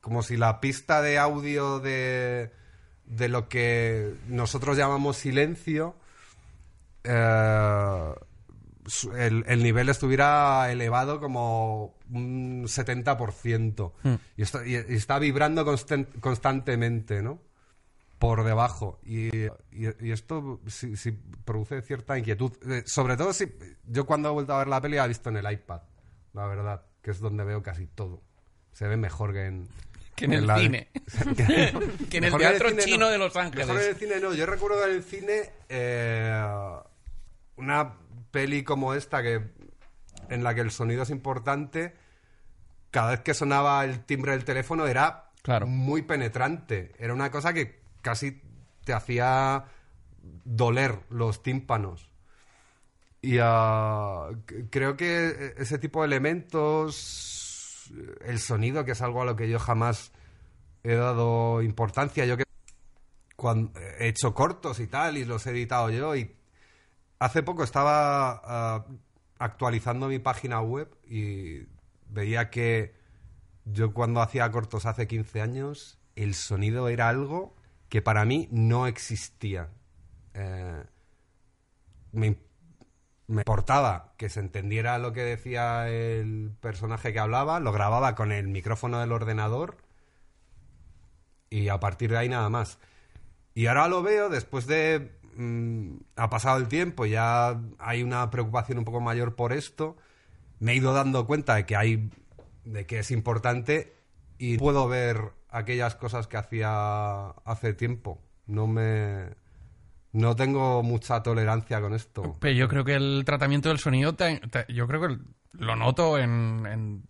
[0.00, 2.50] Como si la pista de audio de,
[3.04, 5.94] de lo que nosotros llamamos silencio,
[7.04, 8.14] eh,
[9.16, 13.92] el, el nivel estuviera elevado como un 70%.
[14.36, 17.40] Y, está, y- y está vibrando constan- constantemente, ¿no?
[18.18, 19.00] Por debajo.
[19.04, 19.30] Y,
[20.00, 21.12] esto sí, sí
[21.44, 22.52] produce cierta inquietud.
[22.70, 23.52] Eh, sobre todo si
[23.86, 25.80] yo cuando he vuelto a ver la peli la he visto en el iPad,
[26.32, 28.22] la verdad, que es donde veo casi todo.
[28.72, 29.68] Se ve mejor que en...
[30.14, 30.88] Que en el la- cine.
[31.36, 33.66] que, Que en el Teatro Chino de Los Ángeles.
[33.66, 34.34] Mejor en el cine no.
[34.34, 36.72] Yo recuerdo en el cine eh,
[37.56, 37.94] una
[38.32, 39.52] peli como esta que
[40.28, 41.94] en la que el sonido es importante.
[42.90, 45.66] Cada vez que sonaba el timbre del teléfono era Claro.
[45.66, 46.92] muy penetrante.
[46.98, 48.42] Era una cosa que casi
[48.84, 49.64] te hacía
[50.44, 52.10] doler los tímpanos.
[53.20, 57.92] Y c- creo que ese tipo de elementos,
[58.24, 60.12] el sonido, que es algo a lo que yo jamás
[60.82, 62.44] he dado importancia, yo que
[63.36, 66.34] cuando he hecho cortos y tal, y los he editado yo, y
[67.22, 68.86] hace poco estaba ah,
[69.38, 71.66] actualizando mi página web y
[72.08, 72.94] veía que
[73.64, 77.54] yo cuando hacía cortos hace 15 años, el sonido era algo
[77.88, 79.68] que para mí no existía.
[80.34, 80.82] Eh,
[82.10, 82.36] me,
[83.28, 88.32] me importaba que se entendiera lo que decía el personaje que hablaba, lo grababa con
[88.32, 89.76] el micrófono del ordenador
[91.50, 92.78] y a partir de ahí nada más.
[93.54, 95.21] Y ahora lo veo, después de...
[95.36, 99.96] mm, ha pasado el tiempo, ya hay una preocupación un poco mayor por esto,
[100.58, 102.10] me he ido dando cuenta de que hay...
[102.64, 103.94] de que es importante
[104.38, 108.20] y puedo ver aquellas cosas que hacía hace tiempo.
[108.46, 109.30] No me...
[110.12, 112.36] No tengo mucha tolerancia con esto.
[112.38, 114.14] Pero yo creo que el tratamiento del sonido,
[114.68, 115.18] yo creo que
[115.52, 117.02] lo noto en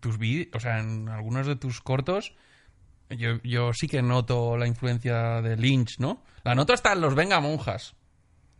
[0.00, 2.34] tus vídeos, o sea, en algunos de tus cortos.
[3.10, 6.22] Yo, yo sí que noto la influencia de Lynch, ¿no?
[6.44, 7.94] La noto hasta en los Venga Monjas.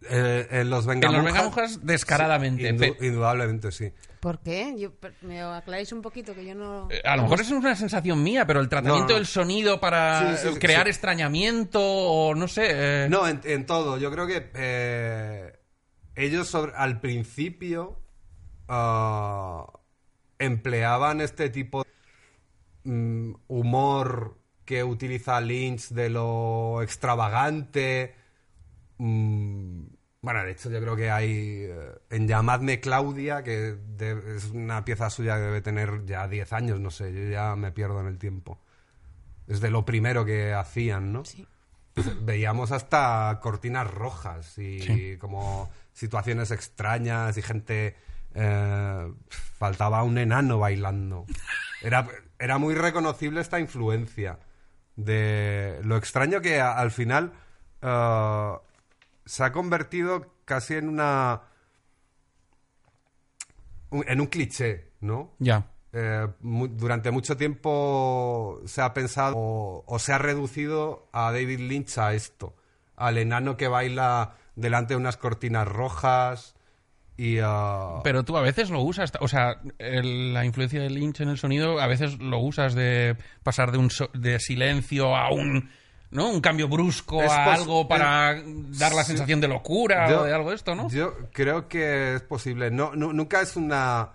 [0.08, 2.62] Eh, en los Venga en los Monjas, Venga Monjas descaradamente.
[2.68, 3.92] sí, indu- indudablemente sí.
[4.20, 4.74] ¿Por qué?
[4.78, 6.88] Yo, me aclaráis un poquito que yo no...
[6.90, 9.14] Eh, A lo mejor es una sensación mía, pero el tratamiento No, no.
[9.16, 10.90] del sonido para Sí, sí, sí, crear sí.
[10.90, 13.04] extrañamiento o no sé.
[13.04, 13.98] eh, No, en, en todo.
[13.98, 15.58] Yo creo que eh,
[16.16, 18.00] ellos sobre- al principio
[18.68, 19.66] ah,
[20.38, 24.37] empleaban este tipo de mm, humor
[24.68, 28.14] que utiliza Lynch de lo extravagante.
[28.98, 29.84] Mm,
[30.20, 31.30] bueno, de hecho yo creo que hay
[31.70, 36.52] eh, en Llamadme Claudia, que de- es una pieza suya que debe tener ya 10
[36.52, 38.60] años, no sé, yo ya me pierdo en el tiempo.
[39.46, 41.24] Es de lo primero que hacían, ¿no?
[41.24, 41.46] Sí.
[42.20, 45.16] veíamos hasta cortinas rojas y Sí.
[45.18, 47.96] como situaciones extrañas y gente
[48.34, 51.24] eh, faltaba un enano bailando
[51.82, 52.06] era,
[52.38, 54.38] era muy reconocible esta influencia
[54.98, 57.32] de lo extraño que a- al final
[57.82, 58.52] eh,
[59.24, 61.42] se ha convertido casi en una
[63.90, 65.66] un- en un cliché no Ya.
[65.92, 71.60] eh, mu- durante mucho tiempo se ha pensado o, o se ha reducido a David
[71.60, 72.54] Lynch a esto,
[72.96, 76.54] al enano que baila delante de unas cortinas rojas
[77.18, 78.00] y a...
[78.04, 81.36] Pero tú a veces lo usas, o sea, el- la influencia de Lynch en el
[81.36, 85.68] sonido a veces lo usas de pasar de un so- de silencio a un
[86.10, 86.30] ¿no?
[86.30, 88.40] un cambio brusco Es a algo para
[88.78, 90.88] dar la sensación de locura Yo- o de algo de esto, ¿no?
[90.88, 92.70] Yo creo que es posible.
[92.70, 94.10] No, nu- nunca es una...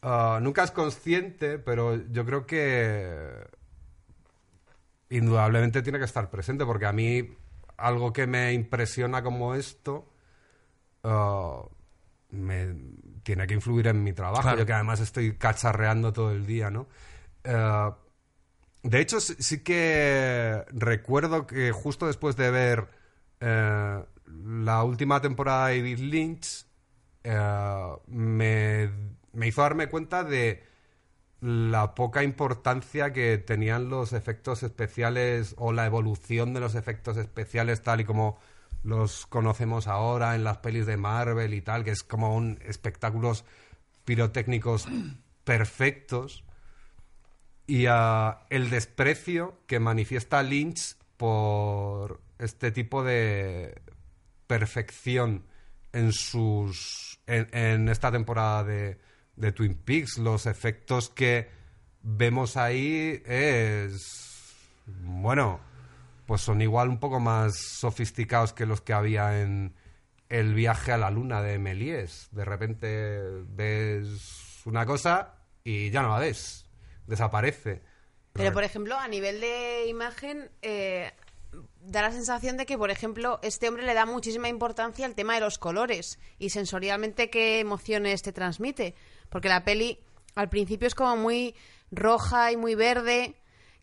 [0.00, 3.10] ah, nunca es consciente, pero yo creo que
[5.10, 7.28] indudablemente tiene que estar presente, porque a mí
[7.76, 10.08] algo que me impresiona como esto
[11.02, 11.62] ah,
[12.32, 12.74] me
[13.22, 14.58] tiene que influir en mi trabajo, Claro.
[14.58, 16.86] yo que además estoy cacharreando todo el día, ¿no?
[17.44, 17.96] Ah,
[18.82, 22.88] de hecho, sí, sí que recuerdo que justo después de ver
[23.40, 26.66] eh, la última temporada de David Lynch,
[27.24, 28.90] eh, me,
[29.32, 30.64] me hizo darme cuenta de
[31.40, 37.82] la poca importancia que tenían los efectos especiales o la evolución de los efectos especiales
[37.82, 38.38] tal y como
[38.82, 43.44] los conocemos ahora en las pelis de Marvel y tal, que es como un espectáculos
[44.04, 44.88] pirotécnicos
[45.44, 46.44] perfectos
[47.66, 53.80] y ah, el desprecio que manifiesta Lynch por este tipo de
[54.46, 55.44] perfección
[55.92, 58.98] en sus en, en esta temporada de,
[59.36, 61.48] de Twin Peaks los efectos que
[62.02, 64.54] vemos ahí es
[64.86, 65.69] bueno
[66.30, 69.74] pues son igual un poco más sofisticados que los que había en
[70.28, 73.18] el viaje a la luna de Méliès de repente
[73.48, 76.66] ves una cosa y ya no la ves
[77.04, 77.82] desaparece.
[78.32, 81.10] Pero, por ejemplo, a nivel de imagen, eh,
[81.80, 85.34] da la sensación de que, por ejemplo, este hombre le da muchísima importancia al tema
[85.34, 88.94] de los colores y sensorialmente qué emociones te transmite.
[89.30, 89.98] Porque la peli
[90.36, 91.56] al principio es como muy
[91.90, 93.34] roja y muy verde,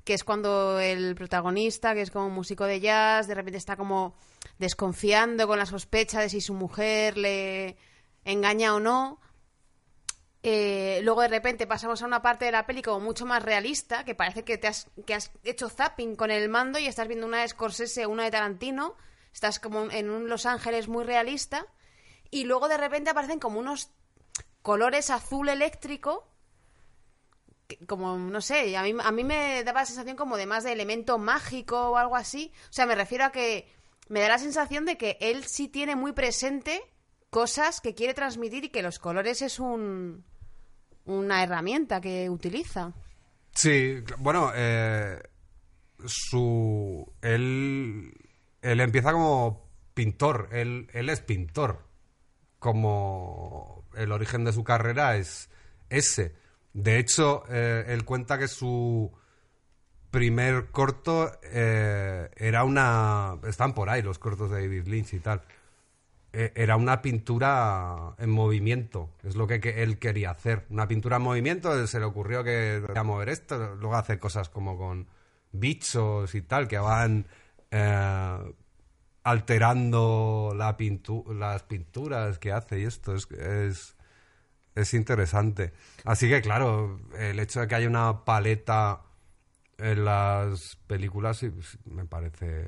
[0.08, 3.76] que es cuando el protagonista, que es como un músico de jazz, de repente está
[3.76, 4.16] como
[4.58, 7.76] desconfiando con la sospecha de si su mujer le
[8.24, 9.20] engaña o no.
[10.44, 14.06] Eh, luego de repente pasamos a una parte de la peli como mucho más realista,
[14.06, 17.28] que parece que te has, que has hecho zapping con el mando y estás viendo
[17.28, 18.96] una de Scorsese una de Tarantino.
[19.34, 21.68] Estás como en un Los Ángeles muy realista.
[22.32, 23.90] Y luego de repente aparecen como unos
[24.62, 26.30] colores azul eléctrico.
[27.86, 30.72] Como, no sé, a mí, a mí me daba la sensación como de más de
[30.72, 32.52] elemento mágico o algo así.
[32.70, 33.68] O sea, me refiero a que
[34.10, 36.82] me da la sensación de que él sí tiene muy presente
[37.30, 40.24] cosas que quiere transmitir y que los colores es un,
[41.06, 42.94] una herramienta que utiliza.
[43.54, 45.22] Sí, bueno, eh,
[46.06, 47.12] su.
[47.22, 48.14] Él,
[48.62, 51.86] él empieza como pintor, él, él es pintor.
[52.60, 55.50] Como el origen de su carrera es
[55.90, 56.36] ese.
[56.74, 59.12] De hecho, eh, él cuenta que su
[60.12, 63.38] primer corto eh, era una.
[63.48, 65.42] Están por ahí los cortos de David Lynch y tal.
[66.34, 70.66] Eh, era una pintura en movimiento, es lo que, él quería hacer.
[70.70, 74.78] Una pintura en movimiento, se le ocurrió que a mover esto, luego hace cosas como
[74.78, 75.08] con
[75.52, 77.26] bichos y tal, que van
[79.24, 83.97] alterando la pintu- las pinturas que hace y esto es, es,
[84.82, 85.74] es interesante.
[86.06, 89.02] Así que claro, el hecho de que haya una paleta
[89.78, 91.46] en las películas
[91.86, 92.68] me parece...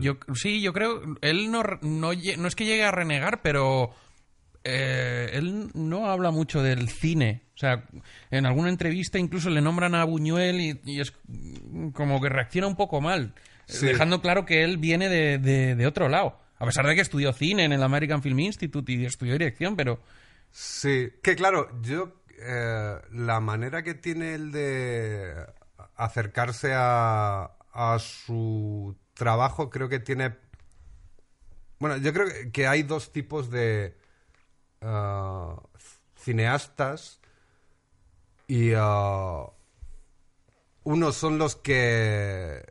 [0.00, 1.02] Yo, sí, yo creo.
[1.20, 3.94] Él no, no, no es que llegue a renegar, pero.
[4.64, 7.42] eh, él no habla mucho del cine.
[7.54, 7.84] O sea,
[8.30, 11.12] en alguna entrevista incluso le nombran a Buñuel y, y es
[11.92, 13.34] como que reacciona un poco mal.
[13.66, 13.86] Sí.
[13.86, 16.40] Dejando claro que él viene de, de- de otro lado.
[16.62, 19.98] A pesar de que estudió cine en el American Film Institute y estudió dirección, pero.
[20.52, 25.44] Sí, que claro, yo eh, la manera que tiene el de
[25.96, 27.50] acercarse a,
[27.98, 30.36] su trabajo creo que tiene...
[31.80, 33.96] Bueno, yo creo que- hay dos tipos de
[34.82, 35.60] ah,
[36.14, 37.18] cineastas
[38.46, 39.46] y ah,
[40.84, 42.64] unos son los que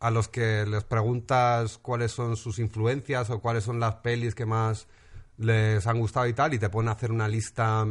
[0.00, 4.46] a los que les preguntas cuáles son sus influencias o cuáles son las pelis que
[4.46, 4.88] más
[5.36, 7.86] les han gustado y tal, y te pueden hacer una lista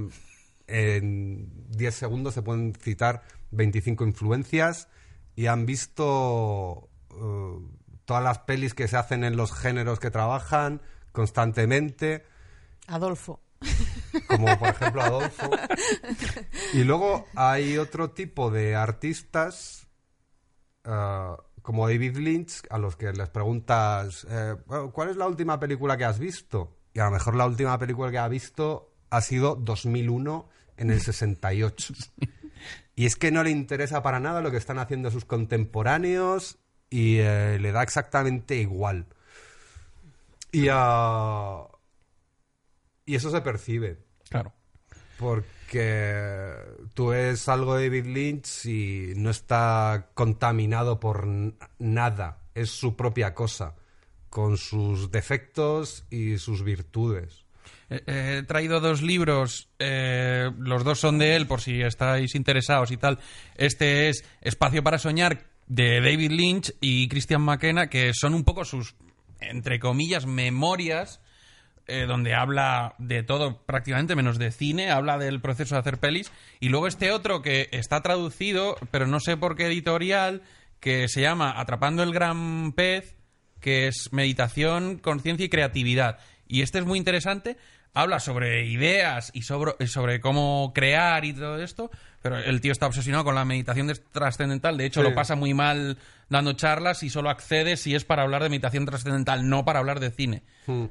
[0.67, 4.87] en 10 segundos, se pueden citar 25 influencias
[5.35, 7.59] y han visto eh,
[8.05, 10.81] todas las pelis que se hacen en los géneros que trabajan
[11.11, 12.23] constantemente
[12.87, 13.41] Adolfo.
[14.27, 15.49] como por ejemplo Adolfo.
[16.73, 19.87] Y luego hay otro tipo de artistas,
[20.83, 24.55] eh, como David Lynch, a los que les preguntas, eh,
[24.91, 26.77] ¿cuál es la última película que has visto?
[26.93, 31.01] Y a lo mejor la última película que ha visto ha sido 2001 en el
[31.01, 31.93] 68.
[32.95, 37.19] Y es que no le interesa para nada lo que están haciendo sus contemporáneos y
[37.19, 39.05] eh, le da exactamente igual.
[40.51, 41.65] Y, ah,
[43.05, 43.99] y eso se percibe.
[44.29, 44.51] Claro.
[45.17, 45.47] Porque
[46.93, 51.27] tú ves algo de David Lynch y no está contaminado por
[51.79, 52.39] nada.
[52.55, 53.75] Es su propia cosa,
[54.29, 57.45] con sus defectos y sus virtudes.
[57.89, 62.35] Eh, eh, He traído dos libros, eh, los dos son de él, por si estáis
[62.35, 63.19] interesados y tal.
[63.55, 68.65] Este es Espacio para Soñar, de David Lynch y Christian McKenna, que son un poco
[68.65, 68.95] sus,
[69.39, 71.21] entre comillas, memorias,
[71.89, 76.31] eh, donde habla de todo prácticamente, menos de cine, habla del proceso de hacer pelis.
[76.59, 80.41] Y luego este otro que está traducido, pero no sé por qué editorial,
[80.79, 83.15] que se llama Atrapando el Gran Pez,
[83.59, 86.19] que es meditación, conciencia y creatividad.
[86.47, 87.57] Y este es muy interesante.
[87.93, 91.89] Habla sobre ideas y sobre, sobre cómo crear y todo esto,
[92.21, 94.77] pero el tío está obsesionado con la meditación trascendental.
[94.77, 95.09] De hecho, Sí.
[95.09, 95.97] lo pasa muy mal
[96.29, 99.99] dando charlas y solo accede si es para hablar de meditación trascendental, no para hablar
[99.99, 100.43] de cine.
[100.67, 100.85] Hmm.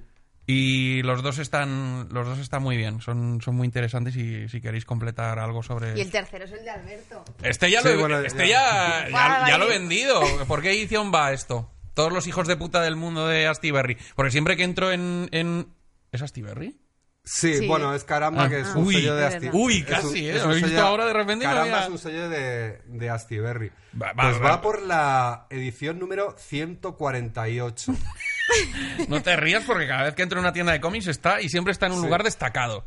[0.51, 4.63] Y los dos están, los dos están muy bien, son, son muy interesantes y si
[4.63, 5.95] queréis completar algo sobre...
[5.99, 7.23] Y el tercero es el de Alberto.
[7.43, 9.05] Este ya, Sí, lo, bueno, este ya.
[9.05, 9.51] ya, ya, Vale.
[9.51, 10.23] ya lo he vendido.
[10.47, 11.71] ¿Por qué edición va esto?
[11.93, 13.99] Todos los hijos de puta del mundo de Astiberri.
[14.17, 15.29] Porque siempre que entro en...
[15.33, 15.69] en...
[16.13, 16.81] ¿Es Astiberri?
[17.25, 17.67] Sí, Sí.
[17.67, 18.49] bueno, es Caramba, Ah.
[18.49, 19.47] que es un Uy, sello de es Asti.
[19.49, 19.61] verdad.
[19.61, 20.35] Uy, es un- casi, ¿eh?
[20.43, 23.71] Lo he visto ahora de repente Caramba había- es un sello de, de Astiberri.
[24.01, 27.95] Va- va- pues va- va por la edición número 148.
[29.09, 31.49] No te rías porque cada vez que entro en una tienda de cómics está y
[31.49, 32.05] siempre está en un Sí.
[32.07, 32.85] lugar destacado.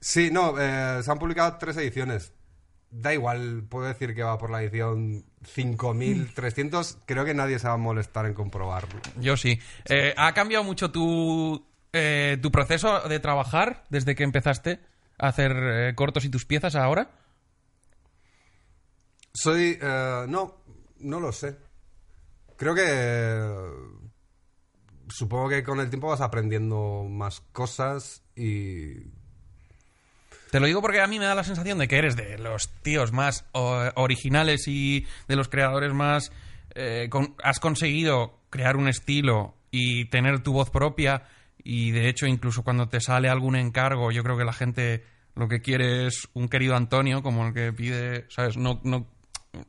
[0.00, 2.32] Sí, no, eh, se han publicado tres ediciones.
[2.96, 6.98] da igual, puedo decir que va por la edición 5300.
[7.06, 9.00] Creo que nadie se va a molestar en comprobarlo.
[9.18, 9.58] Yo sí.
[9.86, 14.78] Eh, ¿Ha cambiado mucho tu, eh, tu proceso de trabajar desde que empezaste
[15.18, 17.10] a hacer cortos y tus piezas ahora?
[19.32, 19.76] Soy.
[20.28, 20.60] no,
[21.00, 21.56] no lo sé.
[22.56, 24.03] Creo que.
[25.08, 28.94] Supongo que con el tiempo vas aprendiendo más cosas y.
[30.50, 32.68] Te lo digo porque a mí me da la sensación de que eres de los
[32.82, 36.30] tíos más originales y de los creadores más...
[36.76, 37.10] eh,
[37.42, 41.24] has conseguido crear un estilo y tener tu voz propia
[41.58, 45.48] y de hecho incluso cuando te sale algún encargo yo creo que la gente lo
[45.48, 48.56] que quiere es un querido Antonio como el que pide, ¿sabes?
[48.56, 48.80] No,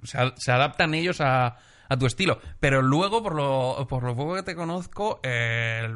[0.04, 1.58] se, se adaptan ellos a,
[1.90, 2.40] a tu estilo.
[2.60, 5.96] Pero luego, por lo, por lo poco que te conozco, eh,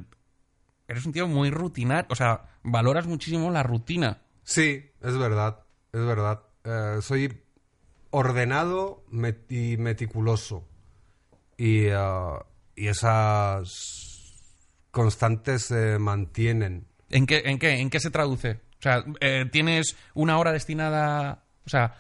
[0.88, 2.08] eres un tío muy rutinario.
[2.10, 4.22] O sea, valoras muchísimo la rutina.
[4.44, 5.60] Sí, es verdad.
[5.94, 6.42] Es verdad.
[6.64, 7.42] Eh, soy
[8.12, 10.68] ordenado met- y meticuloso.
[11.58, 11.98] Y, eh,
[12.76, 13.70] y esas
[14.92, 16.88] constantes se mantienen.
[17.10, 18.62] ¿En qué, en qué, en qué se traduce?
[18.80, 21.98] O sea, eh, tienes una hora destinada, o sea,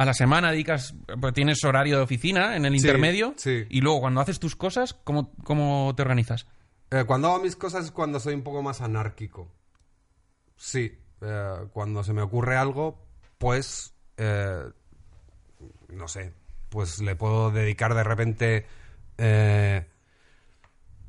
[0.00, 3.66] a la semana dedicas, pues tienes horario de oficina en el Sí, intermedio sí.
[3.68, 6.46] y luego cuando haces tus cosas, ¿cómo, cómo te organizas?
[6.92, 9.50] Eh, cuando hago mis cosas es cuando soy un poco más anárquico.
[10.56, 13.04] Sí, eh, cuando se me ocurre algo,
[13.38, 14.70] pues, eh,
[15.88, 16.32] no sé,
[16.68, 18.66] pues le puedo dedicar de repente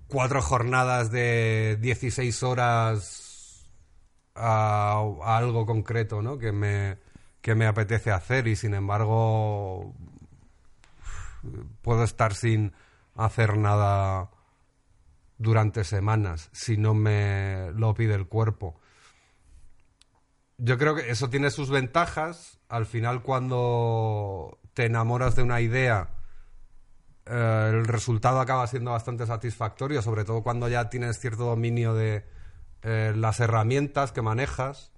[0.08, 3.70] cuatro jornadas de 16 horas
[4.34, 6.40] a, a algo concreto, ¿no?
[6.40, 6.98] Que me,
[7.42, 9.96] que me apetece hacer y sin embargo
[11.82, 12.74] puedo estar sin
[13.16, 14.30] hacer nada
[15.38, 18.80] durante semanas si no me lo pide el cuerpo.
[20.58, 22.60] Yo creo que eso tiene sus ventajas.
[22.68, 26.10] Al final, cuando te enamoras de una idea,
[27.26, 32.26] eh, el resultado acaba siendo bastante satisfactorio, sobre todo cuando ya tienes cierto dominio de
[32.84, 34.92] eh, las herramientas que manejas.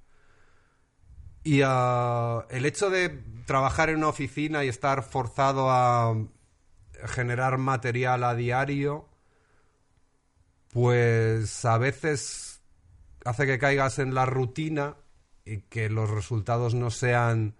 [1.44, 3.10] Y ah, el hecho de
[3.46, 6.16] trabajar en una oficina y estar forzado a
[7.06, 9.10] generar material a diario,
[10.72, 12.62] pues a veces
[13.26, 14.98] hace que caigas en la rutina
[15.44, 17.56] y que los resultados no sean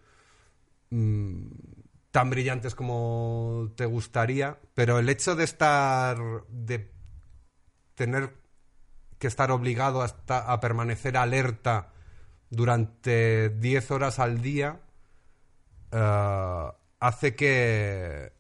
[0.92, 1.48] mm,
[2.12, 6.18] tan brillantes como te gustaría, pero el hecho de estar,
[6.50, 6.92] de
[7.96, 8.36] tener
[9.18, 11.91] que estar obligado a, a permanecer alerta
[12.52, 14.80] durante 10 horas al día,
[15.92, 16.68] eh,
[17.00, 18.34] hace que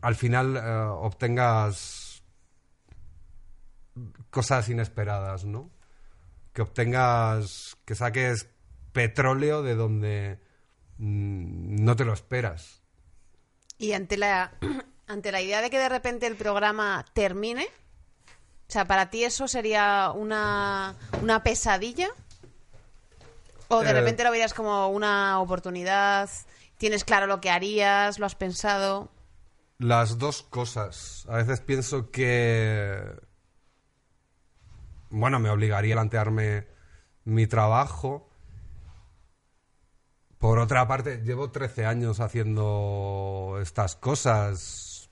[0.00, 2.24] al final eh, obtengas
[4.30, 5.70] cosas inesperadas, ¿no?
[6.54, 8.48] Que obtengas, que saques
[8.92, 10.40] petróleo de donde
[10.96, 12.82] mm, no te lo esperas.
[13.76, 14.52] Y ante la,
[15.06, 17.66] ante la idea de que de repente el programa termine,
[18.68, 22.08] o sea, ¿para ti eso sería una, una pesadilla?
[23.70, 23.92] ¿O de Eh.
[23.92, 26.28] repente lo verías como una oportunidad?
[26.76, 28.18] ¿Tienes claro lo que harías?
[28.18, 29.10] ¿Lo has pensado?
[29.78, 31.24] Las dos cosas.
[31.28, 33.00] A veces pienso que.
[35.10, 36.66] Bueno, me obligaría a plantearme
[37.24, 38.28] mi trabajo.
[40.38, 45.10] Por otra parte, llevo 13 años haciendo estas cosas.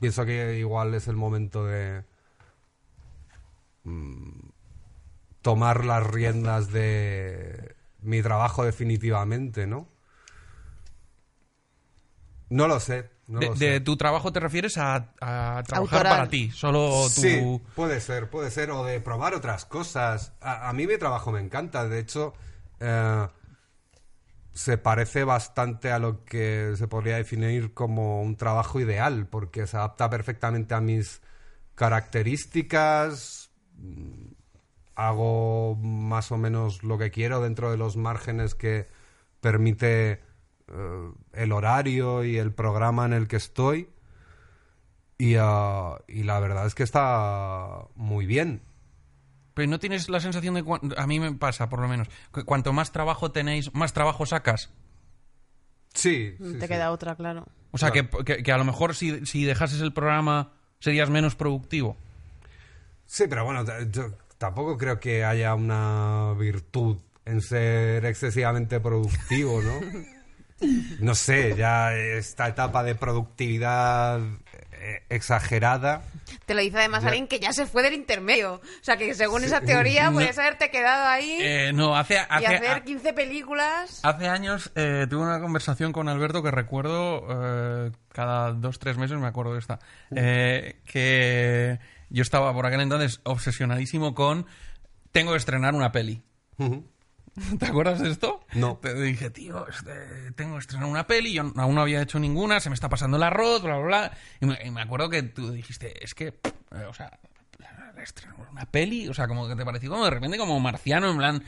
[0.00, 2.04] Pienso que igual es el momento de.
[3.84, 4.50] mm,
[5.42, 7.76] tomar las riendas de
[8.08, 9.88] mi trabajo definitivamente, ¿no?
[12.50, 13.10] No lo sé.
[13.26, 13.80] No de, lo de sé.
[13.80, 16.10] tu trabajo te refieres a, a trabajar Autoral.
[16.10, 17.20] para ti, solo tu...
[17.20, 20.32] Sí, puede ser, puede ser, o de probar otras cosas.
[20.40, 22.34] A, a mí mi trabajo me encanta, de hecho,
[22.80, 23.28] eh,
[24.52, 29.76] se parece bastante a lo que se podría definir como un trabajo ideal, porque se
[29.76, 31.20] adapta perfectamente a mis
[31.74, 33.50] características,
[34.98, 38.88] hago más o menos lo que quiero dentro de los márgenes que
[39.40, 40.20] permite
[40.66, 43.88] eh, el horario y el programa en el que estoy.
[45.16, 48.60] Y, ah, y la verdad es que está muy bien.
[49.54, 50.64] Pero no tienes la sensación de...
[50.96, 52.08] A mí me pasa, por lo menos.
[52.34, 54.70] que cuanto más trabajo tenéis, más trabajo sacas.
[55.94, 56.68] Sí, sí, te sí.
[56.68, 57.46] queda otra, claro.
[57.70, 58.10] O sea, Claro.
[58.10, 61.96] que, que- que a lo mejor si, si dejases el programa serías menos productivo.
[63.06, 69.80] Sí, pero bueno, yo tampoco creo que haya una virtud en ser excesivamente productivo, ¿no?
[70.98, 74.18] No sé, ya esta etapa de productividad
[74.72, 76.02] eh, exagerada.
[76.46, 77.10] Te lo dice además Ya.
[77.10, 78.54] alguien que ya se fue del intermedio.
[78.54, 82.56] O sea, que según esa teoría puedes haberte quedado ahí Eh, no, hace, y hace,
[82.56, 84.00] hacer 15 películas.
[84.02, 89.16] hace años eh, tuve una conversación con Alberto que recuerdo eh, cada dos, tres meses,
[89.16, 89.78] me acuerdo de esta,
[90.10, 91.78] eh, que
[92.10, 94.46] yo estaba por aquel entonces obsesionadísimo con
[95.12, 96.22] tengo que estrenar una peli.
[97.58, 98.40] ¿Te acuerdas de esto?
[98.54, 98.78] No.
[98.78, 102.60] Te dije, tío, este, tengo que estrenar una peli, yo aún no había hecho ninguna,
[102.60, 104.12] se me está pasando el arroz, bla, bla, bla.
[104.40, 107.18] Y me, y me acuerdo que tú dijiste, es que, eh, o sea,
[108.02, 111.16] estrenar una peli, o sea, como que te pareció como de repente como marciano, en
[111.16, 111.44] plan...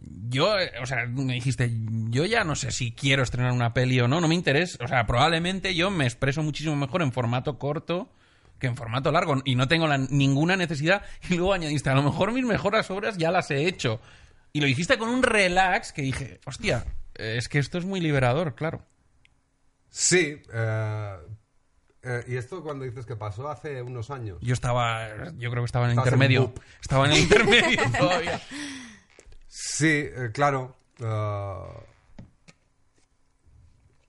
[0.00, 1.70] Yo, eh, o sea, me dijiste,
[2.08, 4.82] yo ya no sé si quiero estrenar una peli o no, no me interesa.
[4.82, 8.10] O sea, probablemente yo me expreso muchísimo mejor en formato corto
[8.62, 11.02] que en formato largo y no tengo la- ninguna necesidad.
[11.28, 14.00] Y luego añadiste, a lo mejor mis mejores obras ya las he hecho.
[14.52, 16.84] Y lo dijiste con un relax que dije, hostia,
[17.14, 18.86] eh, es que esto es muy liberador, claro.
[19.90, 20.40] Sí.
[20.54, 21.16] eh,
[22.28, 24.38] y esto cuando dices que pasó hace unos años.
[24.42, 26.52] Yo estaba, yo creo que estaba en el en intermedio.
[26.80, 28.40] Estaba en el intermedio todavía.
[29.48, 30.76] Sí, eh, claro.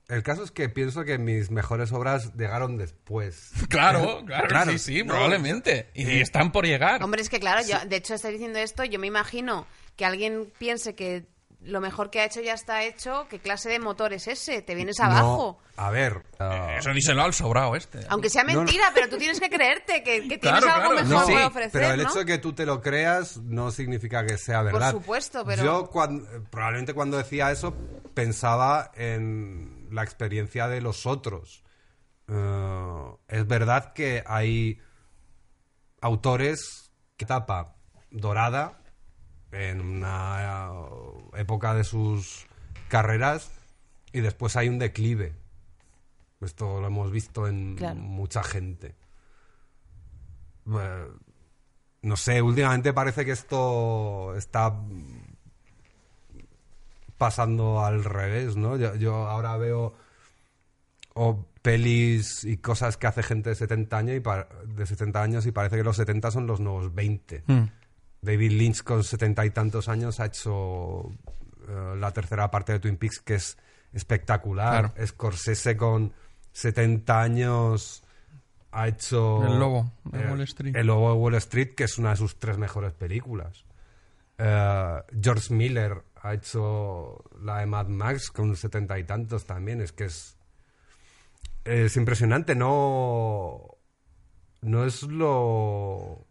[0.08, 3.50] El caso es que pienso que mis mejores obras llegaron después.
[3.68, 5.90] Claro, claro, Claro, sí, sí, no, probablemente.
[5.94, 7.02] Y están por llegar.
[7.02, 10.52] Hombre, es que claro, yo, de hecho estoy diciendo esto, yo me imagino que alguien
[10.58, 11.26] piense que
[11.60, 14.60] lo mejor que ha hecho ya está hecho, ¿qué clase de motor es ese?
[14.60, 15.58] Te vienes abajo.
[15.78, 16.22] No, a ver.
[16.38, 18.00] eh, Eso díselo al sobrado este.
[18.10, 18.58] Aunque sea No, no.
[18.64, 21.08] mentira, pero tú tienes que creerte que, que tienes Claro, algo claro.
[21.08, 22.10] mejor No, para sí, ofrecer, pero el ¿no?
[22.10, 24.90] hecho de que tú te lo creas no significa que sea verdad.
[24.90, 27.74] supuesto, pero- Yo cuan- probablemente cuando decía eso
[28.12, 31.62] pensaba en la experiencia de los otros.
[32.28, 34.80] Eh, es verdad que hay
[36.00, 37.76] autores que etapa
[38.10, 38.80] dorada
[39.52, 40.68] en una
[41.36, 42.46] época de sus
[42.88, 43.50] carreras
[44.12, 45.34] y después hay un declive.
[46.40, 47.94] Esto lo hemos visto en Claro.
[47.96, 48.94] mucha gente.
[50.66, 51.08] Eh,
[52.02, 54.74] no sé, últimamente parece que esto está
[57.24, 58.76] pasando al revés, ¿no?
[58.76, 59.94] Yo, yo ahora veo
[61.14, 65.52] o pelis y cosas que hace gente de 70 años y de 70 años y
[65.52, 67.44] parece que los 70 son los nuevos 20.
[67.46, 67.62] Mm.
[68.20, 71.10] David Lynch con setenta y tantos años ha hecho
[71.66, 73.56] eh, la tercera parte de Twin Peaks que es
[73.94, 74.92] espectacular.
[74.92, 75.06] Claro.
[75.06, 76.12] Scorsese con
[76.52, 78.04] 70 años
[78.70, 80.76] ha hecho El Lobo de eh, Wall Street.
[80.76, 83.64] El Lobo de Wall Street, que es una de sus tres mejores películas.
[84.36, 89.80] Eh, George Miller ha hecho la de Mad Max con setenta y tantos también.
[89.82, 90.36] Es que es
[91.64, 92.54] es impresionante.
[92.54, 93.60] No
[94.62, 96.26] no es lo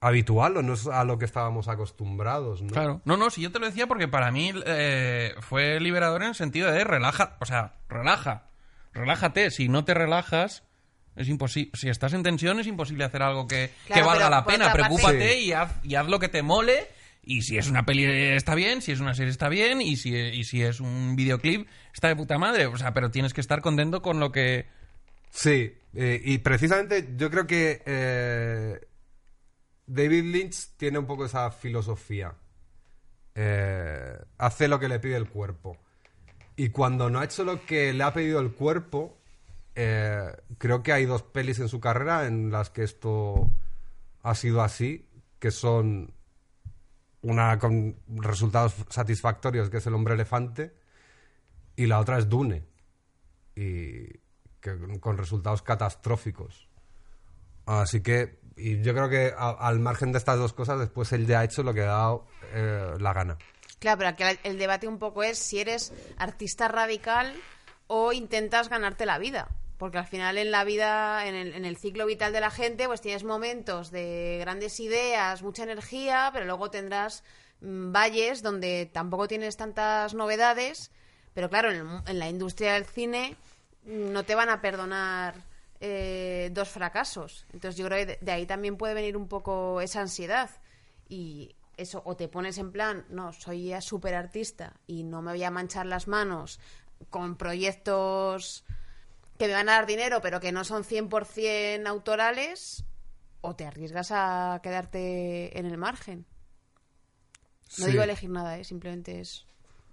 [0.00, 2.68] habitual o no es a lo que estábamos acostumbrados, ¿no?
[2.72, 3.00] Claro.
[3.04, 6.34] No, no, si yo te lo decía porque para mí eh, fue liberador en el
[6.34, 8.46] sentido de relaja, o sea, relaja,
[8.92, 9.50] relájate.
[9.50, 10.64] Si no te relajas,
[11.16, 11.70] es imposible.
[11.74, 14.72] Si estás en tensión, es imposible hacer algo que, Claro, que valga pero la pena.
[14.72, 15.38] Preocúpate Sí.
[15.46, 16.88] y, haz, y haz lo que te mole.
[17.22, 20.14] Y si es una peli está bien, si es una serie está bien, y si,
[20.14, 22.66] y si es un videoclip está de puta madre.
[22.66, 24.66] O sea, pero tienes que estar contento con lo que...
[25.30, 28.80] Sí, eh, y precisamente yo creo que eh,
[29.86, 32.34] David Lynch tiene un poco esa filosofía.
[33.34, 35.76] Eh, hace lo que le pide el cuerpo.
[36.56, 39.16] Y cuando no ha hecho lo que le ha pedido el cuerpo,
[39.74, 43.50] eh, creo que hay dos pelis en su carrera en las que esto
[44.22, 45.06] ha sido así,
[45.38, 46.12] que son
[47.22, 50.74] una con resultados satisfactorios, que es El hombre elefante,
[51.76, 52.64] y la otra es Dune
[53.56, 54.06] y
[55.00, 56.68] con resultados catastróficos.
[57.66, 61.26] Así que y yo creo que a- al margen de estas dos cosas, después él
[61.26, 63.38] ya ha hecho lo que ha dado eh, la gana.
[63.78, 67.34] Claro, pero aquí el debate un poco es si eres artista radical
[67.86, 69.48] o intentas ganarte la vida.
[69.80, 72.86] Porque al final en la vida, en el, en el ciclo vital de la gente,
[72.86, 77.24] pues tienes momentos de grandes ideas, mucha energía, pero luego tendrás
[77.62, 80.90] mm, valles donde tampoco tienes tantas novedades.
[81.32, 83.38] Pero claro, en, el en la industria del cine
[83.86, 85.34] mm, no te van a perdonar
[85.80, 87.46] eh, dos fracasos.
[87.54, 90.50] Entonces yo creo que de, de ahí también puede venir un poco esa ansiedad.
[91.08, 95.32] Y eso, o te pones en plan, no, soy ya súper artista y no me
[95.32, 96.60] voy a manchar las manos
[97.08, 98.62] con proyectos
[99.40, 102.84] que me van a dar dinero pero que no son 100% autorales,
[103.40, 106.26] o te arriesgas a quedarte en el margen.
[107.78, 107.90] No Sí.
[107.92, 108.64] digo elegir nada, ¿eh?
[108.64, 109.46] simplemente es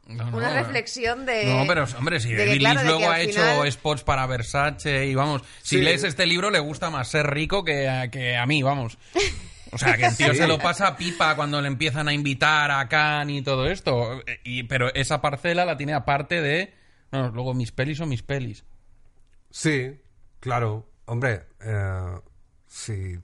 [0.08, 1.45] No, una reflexión de...
[1.45, 5.41] No, pero hombre, si David claro, luego ha hecho final- spots para Versace y vamos,
[5.62, 5.82] si Sí.
[5.82, 8.98] lees este libro le gusta más ser rico que a, que a mí, vamos.
[9.72, 10.38] O sea, que el tío Sí.
[10.38, 14.22] se lo pasa pipa cuando le empiezan a invitar a Cannes y todo esto.
[14.45, 16.74] Y, pero esa parcela la tiene aparte de...
[17.12, 18.64] No, luego mis pelis son mis pelis.
[19.60, 19.99] Sí,
[20.39, 20.88] claro.
[21.05, 22.20] Hombre, eh,
[22.68, 23.18] si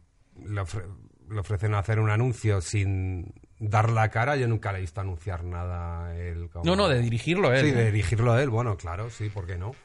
[0.48, 0.88] le, ofre-
[1.30, 5.44] le ofrecen hacer un anuncio sin dar la cara, yo nunca le he visto anunciar
[5.44, 6.50] nada a él.
[6.52, 7.62] como- No, no, de dirigirlo él.
[7.62, 7.74] Sí, ¿eh?
[7.76, 9.76] de dirigirlo él, bueno, claro, sí, ¿por qué no?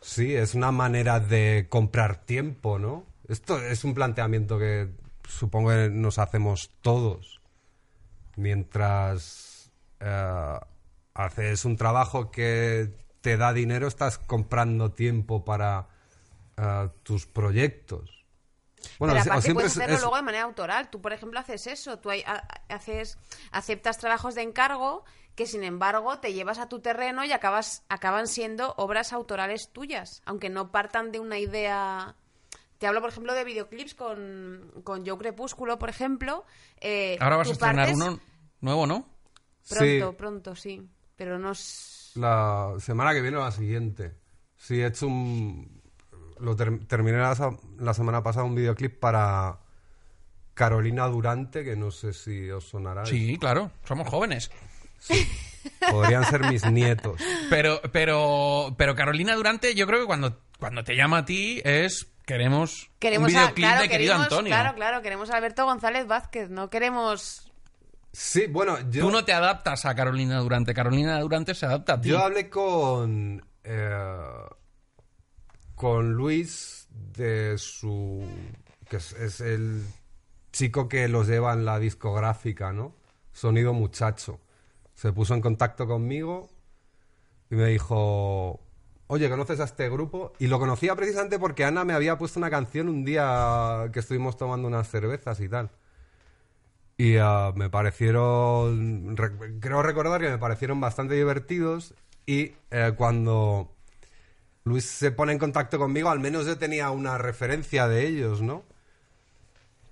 [0.00, 3.04] Sí, es una manera de comprar tiempo, ¿no?
[3.28, 4.90] Esto es un planteamiento que
[5.28, 7.40] supongo que nos hacemos todos.
[8.36, 10.58] Mientras eh,
[11.14, 12.90] haces un trabajo que
[13.22, 15.88] te da dinero, estás comprando tiempo para
[16.58, 18.10] eh, tus proyectos.
[18.98, 20.90] Bueno, Pero o aparte siempre puedes es- hacerlo es- luego de manera autoral.
[20.90, 21.98] Tú, por ejemplo, haces eso.
[21.98, 23.16] Tú hay- ha- haces,
[23.52, 25.04] aceptas trabajos de encargo
[25.36, 30.20] que, sin embargo, te llevas a tu terreno y acabas, acaban siendo obras autorales tuyas,
[30.26, 32.16] aunque no partan de una idea...
[32.78, 36.44] Te hablo, por ejemplo, de videoclips con, con Joe Crepúsculo, por ejemplo.
[36.80, 38.20] Eh, Ahora vas a estrenar partes- uno
[38.60, 39.08] nuevo, ¿no?
[39.68, 40.16] Pronto, Sí.
[40.18, 40.82] pronto, sí.
[41.16, 42.00] Pero no es...
[42.16, 44.14] La semana que viene o la siguiente.
[44.56, 45.80] Sí, he hecho un...
[46.38, 49.58] Lo ter- terminé la, semana pasada un videoclip para
[50.54, 53.06] Carolina Durante, que no sé si os sonará.
[53.06, 54.50] Sí, claro, somos jóvenes.
[55.90, 57.20] Podrían ser mis nietos.
[57.48, 62.08] Pero, pero, pero Carolina Durante, yo creo que cuando, cuando te llama a ti es
[62.26, 64.50] queremos, Queremos un a- videoclip claro, de querido queremos- Antonio.
[64.50, 67.51] Claro, claro, queremos a Alberto González Vázquez, no queremos...
[68.12, 72.00] Sí, bueno, yo, Tú no te adaptas a Carolina Durante, Carolina Durante se adapta a
[72.00, 72.10] ti.
[72.10, 73.42] yo hablé con...
[73.64, 74.18] eh,
[75.74, 78.22] con Luis de su...
[78.88, 79.82] que es, es el
[80.52, 82.94] chico que los lleva en la discográfica, ¿no?
[83.32, 84.40] Sonido Muchacho.
[84.94, 86.50] Se puso en contacto conmigo
[87.50, 88.60] y me dijo,
[89.06, 90.34] oye, ¿conoces a este grupo?
[90.38, 94.36] Y lo conocía precisamente porque Ana me había puesto una canción un día que estuvimos
[94.36, 95.70] tomando unas cervezas y tal.
[97.02, 101.94] Y ah, me parecieron, re- creo recordar que me parecieron bastante divertidos
[102.26, 103.72] y eh, cuando
[104.64, 108.64] Luis se pone en contacto conmigo, al menos yo tenía una referencia de ellos, ¿no?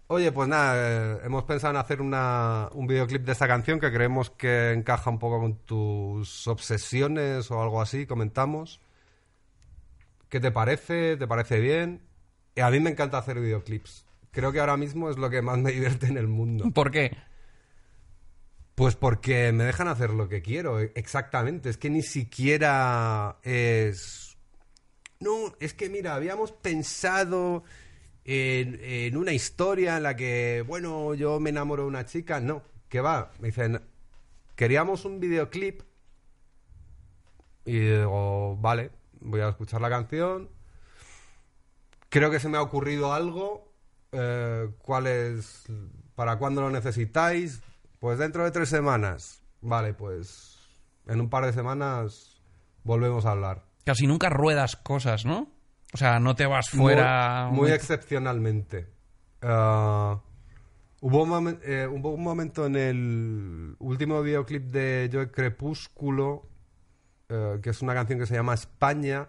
[0.09, 3.93] Oye, pues nada, eh, hemos pensado en hacer una, un videoclip de esta canción que
[3.93, 8.81] creemos que encaja un poco con tus obsesiones o algo así, comentamos.
[10.29, 11.17] ¿Qué te parece?
[11.17, 12.03] ¿Te parece bien?
[12.55, 14.05] Y a mí me encanta hacer videoclips.
[14.31, 16.71] Creo que ahora mismo es lo que más me divierte en el mundo.
[16.73, 17.17] ¿Por qué?
[18.75, 21.69] Pues porque me dejan hacer lo que quiero, e- exactamente.
[21.69, 24.39] Es que ni siquiera es...
[25.19, 27.63] No, es que mira, habíamos pensado
[28.25, 32.41] en, en una historia en la que, bueno, yo me enamoro de una chica.
[32.41, 33.33] No, que va.
[33.39, 33.83] Me dicen,
[34.57, 35.83] queríamos un videoclip.
[37.67, 40.49] Y digo, vale, voy a escuchar la canción.
[42.09, 43.70] Creo que se me ha ocurrido algo.
[44.13, 45.65] Eh, ¿Cuál es?
[46.15, 47.63] ¿Para cuándo lo necesitáis?
[47.99, 49.43] Pues dentro de tres semanas.
[49.61, 50.59] Vale, pues
[51.07, 52.41] en un par de semanas
[52.85, 53.65] volvemos a hablar.
[53.85, 55.51] Casi nunca ruedas cosas, ¿no?
[55.93, 57.49] O sea, no te vas fuera...
[57.51, 58.87] Muy, muy excepcionalmente.
[59.43, 60.21] Ah,
[61.01, 66.47] hubo, un momen- eh, hubo un momento en el último videoclip de Joe Crepúsculo,
[67.29, 69.29] eh, que es una canción que se llama España,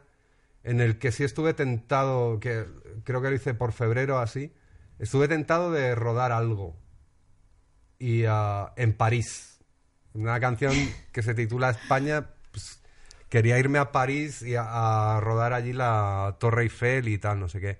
[0.63, 2.65] en el que sí estuve tentado, que
[3.03, 4.53] creo que lo hice por febrero así,
[5.01, 6.77] estuve tentado de rodar algo.
[7.99, 9.59] Y ah, en París.
[10.13, 10.73] Una canción
[11.11, 12.27] que se titula España.
[12.51, 12.81] pues,
[13.29, 17.49] quería irme a París y a, a rodar allí la Torre Eiffel y tal, no
[17.49, 17.79] sé qué.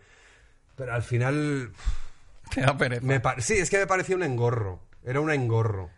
[0.76, 1.72] Pero al final.
[2.54, 3.02] Te da pereza.
[3.06, 4.82] Me sí, es que me parecía un engorro.
[5.04, 5.90] Era un engorro.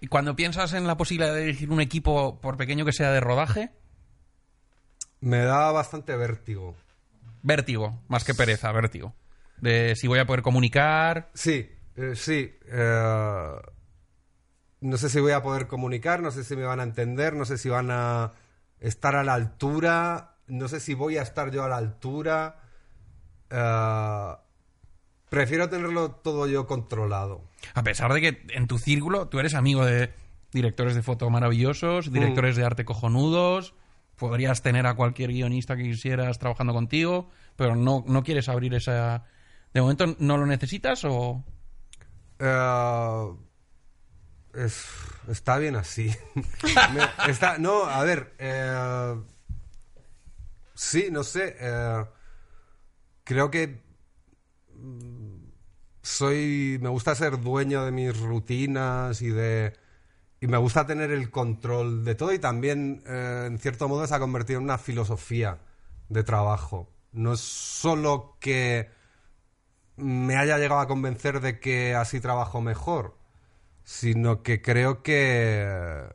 [0.00, 3.20] Y cuando piensas en la posibilidad de dirigir un equipo, por pequeño que sea de
[3.20, 3.70] rodaje,
[5.20, 6.76] Me da bastante vértigo.
[7.42, 9.14] vértigo, más que pereza, vértigo.
[9.60, 12.54] De si voy a poder comunicar, Sí, eh, sí.
[12.66, 13.52] eh,
[14.80, 17.44] no sé si voy a poder comunicar, no sé si me van a entender, no
[17.44, 18.30] sé si van a
[18.80, 22.60] estar a la altura, no sé si voy a estar yo a la altura.
[23.50, 24.34] eh,
[25.30, 27.42] prefiero tenerlo todo yo controlado.
[27.74, 30.10] a pesar de que en tu círculo tú eres amigo de
[30.52, 33.74] directores de foto maravillosos, directores de arte cojonudos,
[34.16, 39.24] podrías tener a cualquier guionista que quisieras trabajando contigo, pero no, no quieres abrir esa...
[39.74, 41.44] ¿De momento no lo necesitas o...?
[42.38, 43.32] Eh,
[44.54, 44.86] es-
[45.28, 46.14] está bien así.
[47.58, 48.34] No, a ver.
[48.38, 49.14] eh,
[50.74, 51.56] sí, no sé.
[51.60, 52.04] eh,
[53.24, 53.82] creo que
[54.74, 55.36] mm,
[56.02, 56.78] soy.
[56.80, 59.74] Me gusta ser dueño de mis rutinas y de.
[60.40, 64.20] Y me gusta tener el control de todo y también, en cierto modo, se ha
[64.20, 65.58] convertido en una filosofía
[66.08, 66.88] de trabajo.
[67.10, 68.88] No es solo que
[69.98, 73.16] me haya llegado a convencer de que así trabajo mejor,
[73.84, 76.14] sino que creo que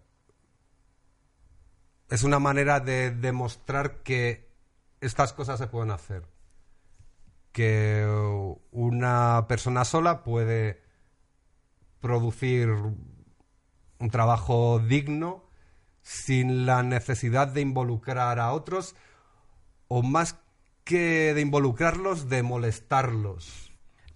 [2.10, 4.50] es una manera de demostrar que
[5.02, 6.24] estas cosas se pueden hacer.
[7.52, 8.06] que
[8.72, 10.82] una persona sola puede
[12.02, 15.44] producir un trabajo digno
[16.02, 18.96] sin la necesidad de involucrar a otros
[19.88, 20.36] o más
[20.84, 23.63] que de involucrarlos, de molestarlos.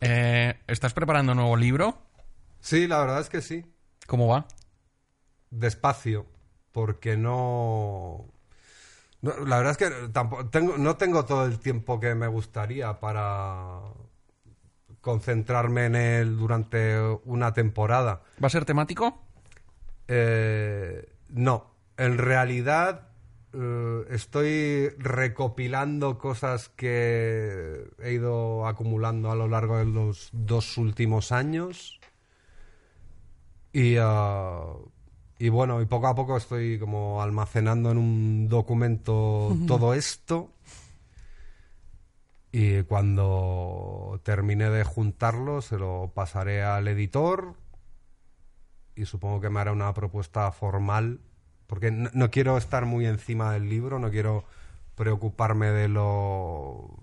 [0.01, 1.97] Eh, ¿Estás preparando un nuevo libro?
[2.59, 3.65] Sí, la verdad es que sí.
[4.05, 4.47] ¿Cómo va?
[5.49, 6.27] Despacio,
[6.71, 8.25] porque no...
[9.21, 12.99] no, la verdad es que tampoco, tengo, no tengo todo el tiempo que me gustaría
[12.99, 13.79] para
[15.01, 18.21] concentrarme en él durante una temporada.
[18.43, 19.21] ¿Va a ser temático?
[20.07, 23.09] Eh, no, en realidad
[23.53, 31.31] eh, estoy recopilando cosas que he ido acumulando a lo largo de los dos últimos
[31.31, 31.99] años.
[33.73, 34.73] Y, ah,
[35.39, 40.51] y bueno, y poco a poco estoy como almacenando en un documento todo esto.
[42.51, 47.55] Y cuando termine de juntarlo, se lo pasaré al editor
[48.97, 51.19] y supongo que me hará una propuesta formal,
[51.67, 54.45] porque no, no quiero estar muy encima del libro, no quiero
[54.95, 56.97] preocuparme de lo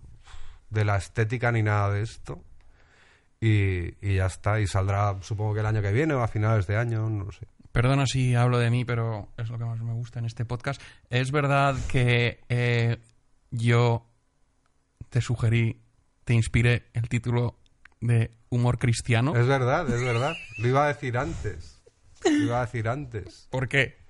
[0.70, 2.42] de la estética ni nada de esto.
[3.40, 6.66] Y, y ya está, y saldrá supongo que el año que viene o a finales
[6.66, 7.46] de año, no sé.
[7.72, 10.80] Perdona si hablo de mí, pero es lo que más me gusta en este podcast.
[11.10, 12.98] Es verdad que eh,
[13.50, 14.06] yo
[15.10, 15.82] te sugerí,
[16.24, 17.58] te inspiré el título
[18.00, 19.34] de humor cristiano.
[19.36, 20.34] Es verdad, es verdad.
[20.58, 21.82] Lo iba a decir antes.
[22.24, 23.48] Lo iba a decir antes.
[23.50, 24.03] ¿Por qué?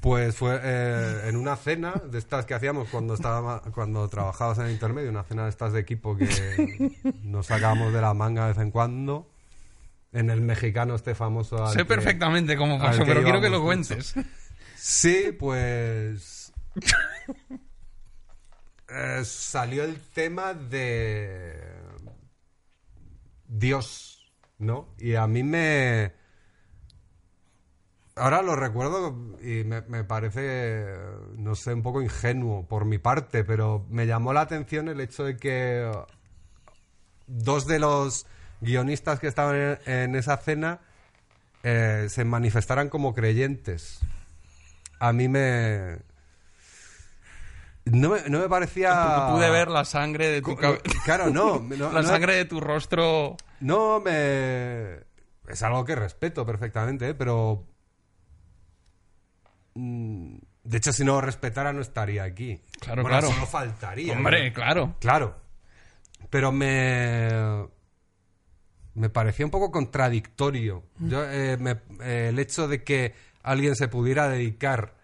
[0.00, 4.66] Pues fue eh, en una cena de estas que hacíamos cuando estaba, cuando trabajabas en
[4.66, 6.26] el intermedio, una cena de estas de equipo que
[7.22, 9.30] nos sacábamos de la manga de vez en cuando.
[10.12, 11.66] En el mexicano este famoso.
[11.68, 13.64] sé que- perfectamente cómo pasó, pero quiero que lo mucho.
[13.66, 14.14] cuentes.
[14.76, 16.52] Sí, pues.
[18.88, 21.60] eh, salió el tema de.
[23.46, 24.88] Dios, ¿no?
[24.98, 26.12] Y a mí me.
[28.20, 30.84] Ahora lo recuerdo y me, me parece,
[31.36, 35.24] no sé, un poco ingenuo por mi parte, pero me llamó la atención el hecho
[35.24, 35.90] de que
[37.26, 38.26] dos de los
[38.60, 40.80] guionistas que estaban en, en esa cena
[41.62, 44.00] eh, se manifestaran como creyentes.
[44.98, 45.98] A mí me...
[47.86, 49.28] No me, no me parecía...
[49.32, 50.82] Pude ver la sangre de tu cabeza.
[51.04, 51.58] Claro, no.
[51.76, 53.36] no la no- sangre de tu rostro.
[53.60, 55.08] no me...
[55.48, 57.14] Es algo que respeto perfectamente, ¿eh?
[57.14, 57.64] pero...
[59.74, 62.60] mm, De hecho, si no lo respetara, no estaría aquí.
[62.80, 63.32] Claro, Bueno, claro.
[63.34, 64.12] Solo faltaría.
[64.12, 64.54] Hombre, ¿no?
[64.54, 64.94] claro.
[65.00, 65.36] Claro.
[66.28, 67.28] Pero me.
[68.94, 70.82] Me parecía un poco contradictorio.
[70.98, 74.94] Yo, eh, me- eh, el hecho de que alguien se pudiera dedicar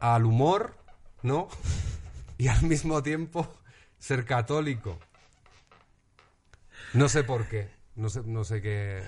[0.00, 0.74] al humor,
[1.22, 1.48] ¿no?
[2.40, 3.52] Y al mismo tiempo
[3.98, 4.98] ser católico.
[6.94, 7.68] No sé por qué.
[7.96, 9.02] No sé, no sé qué.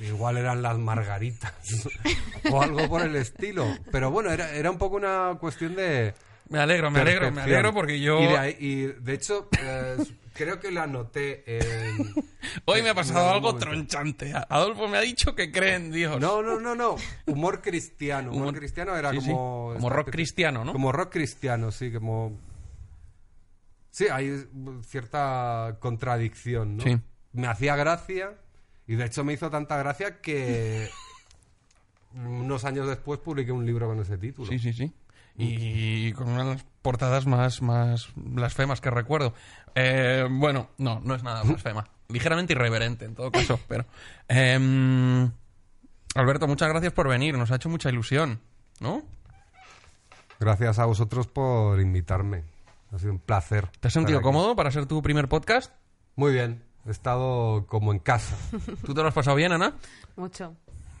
[0.00, 1.52] Igual eran las margaritas
[2.50, 3.66] o algo por el estilo.
[3.92, 6.14] Pero bueno, era, era un poco una cuestión de.
[6.48, 8.20] Me alegro, me alegro, me alegro porque yo...
[8.20, 9.96] Y de, ahí- y de hecho, eh,
[10.32, 12.12] creo que lo anoté en.
[12.64, 13.66] Hoy me ha pasado algo momento.
[13.66, 14.32] tronchante.
[14.48, 16.18] Adolfo me ha dicho que cree en Dios.
[16.20, 16.96] No, no, no, no.
[17.26, 18.30] Humor cristiano.
[18.32, 19.26] Humor Humor- cristiano era sí, sí.
[19.30, 19.74] como.
[19.74, 20.72] Como rock cristiano, ¿no?
[20.72, 22.36] Como rock cristiano, sí, como.
[23.90, 24.44] Sí, hay
[24.86, 26.82] cierta contradicción, ¿no?
[26.84, 26.98] Sí.
[27.32, 28.32] Me hacía gracia
[28.90, 30.90] y de hecho me hizo tanta gracia que
[32.12, 34.50] unos años después publiqué un libro con ese título.
[34.50, 34.92] Sí, sí, sí.
[35.36, 39.32] Y con una de las portadas más, más blasfemas que recuerdo.
[39.76, 41.88] Eh, bueno, no, no es nada blasfema.
[42.08, 43.86] Ligeramente irreverente, en todo caso, pero...
[44.26, 45.30] em,
[46.16, 47.38] Alberto, muchas gracias por venir.
[47.38, 48.40] Nos ha hecho mucha ilusión,
[48.80, 49.04] ¿no?
[50.40, 52.42] Gracias a vosotros por invitarme.
[52.90, 53.68] Ha sido un placer.
[53.78, 55.72] ¿Te has sentido cómodo para ser tu primer podcast?
[56.16, 56.69] Muy bien.
[56.86, 58.34] He estado como en casa.
[58.84, 59.74] ¿Tú te lo has pasado bien, Ana?
[60.16, 60.54] Mucho.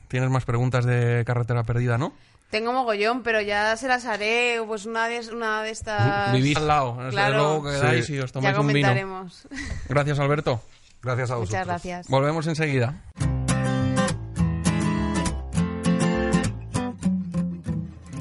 [0.08, 2.12] Tienes más preguntas de carretera perdida, ¿no?
[2.50, 6.32] Tengo mogollón, pero ya se las haré, pues una de, una de estas...
[6.32, 6.96] Vivís al lado.
[6.96, 7.36] Desde Claro.
[7.36, 8.14] luego quedáis Sí.
[8.14, 8.88] y os Ya tomáis un vino.
[8.88, 9.48] comentaremos.
[9.88, 10.60] Gracias, Alberto.
[11.02, 11.50] Gracias a vosotros.
[11.60, 12.08] Muchas gracias.
[12.08, 13.02] Volvemos enseguida.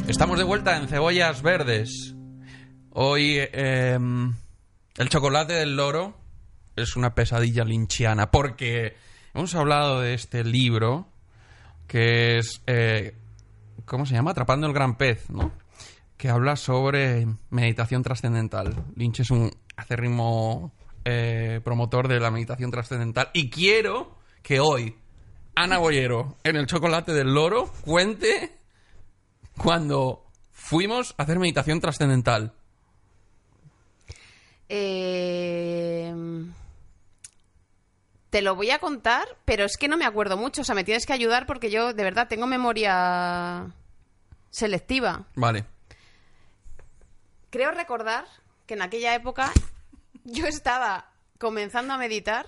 [0.08, 2.16] Estamos de vuelta en Cebollas Verdes.
[2.92, 3.98] Hoy eh,
[4.98, 6.16] el chocolate del loro
[6.82, 8.96] es una pesadilla linchiana porque
[9.34, 11.08] hemos hablado de este libro
[11.88, 13.16] que es, eh,
[13.86, 14.32] ¿cómo se llama?
[14.32, 15.52] Atrapando el gran pez, ¿no?
[16.18, 18.86] Que habla sobre meditación trascendental.
[18.96, 20.74] Lynch es un acérrimo
[21.06, 24.96] eh, promotor de la meditación trascendental y quiero que hoy
[25.56, 28.58] Ana Boyero en el chocolate del loro cuente
[29.58, 32.54] cuando fuimos a hacer meditación trascendental.
[34.70, 36.14] Eh,
[38.30, 40.62] Te lo voy a contar, pero es que no me acuerdo mucho.
[40.62, 43.68] O sea, me tienes que ayudar porque yo, de verdad, tengo memoria
[44.52, 45.26] selectiva.
[45.36, 45.66] Vale.
[47.50, 48.26] Creo recordar
[48.68, 49.52] que en aquella época
[50.24, 51.10] yo estaba
[51.40, 52.46] comenzando a meditar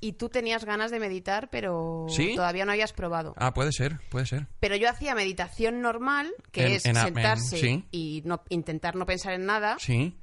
[0.00, 2.34] y tú tenías ganas de meditar, pero ¿Sí?
[2.34, 3.34] todavía no habías probado.
[3.36, 4.46] Ah, puede ser, puede ser.
[4.60, 7.84] Pero yo hacía meditación normal, que En- es en- en- sentarse sí.
[7.90, 9.76] y no, intentar no pensar en nada.
[9.78, 10.16] Sí.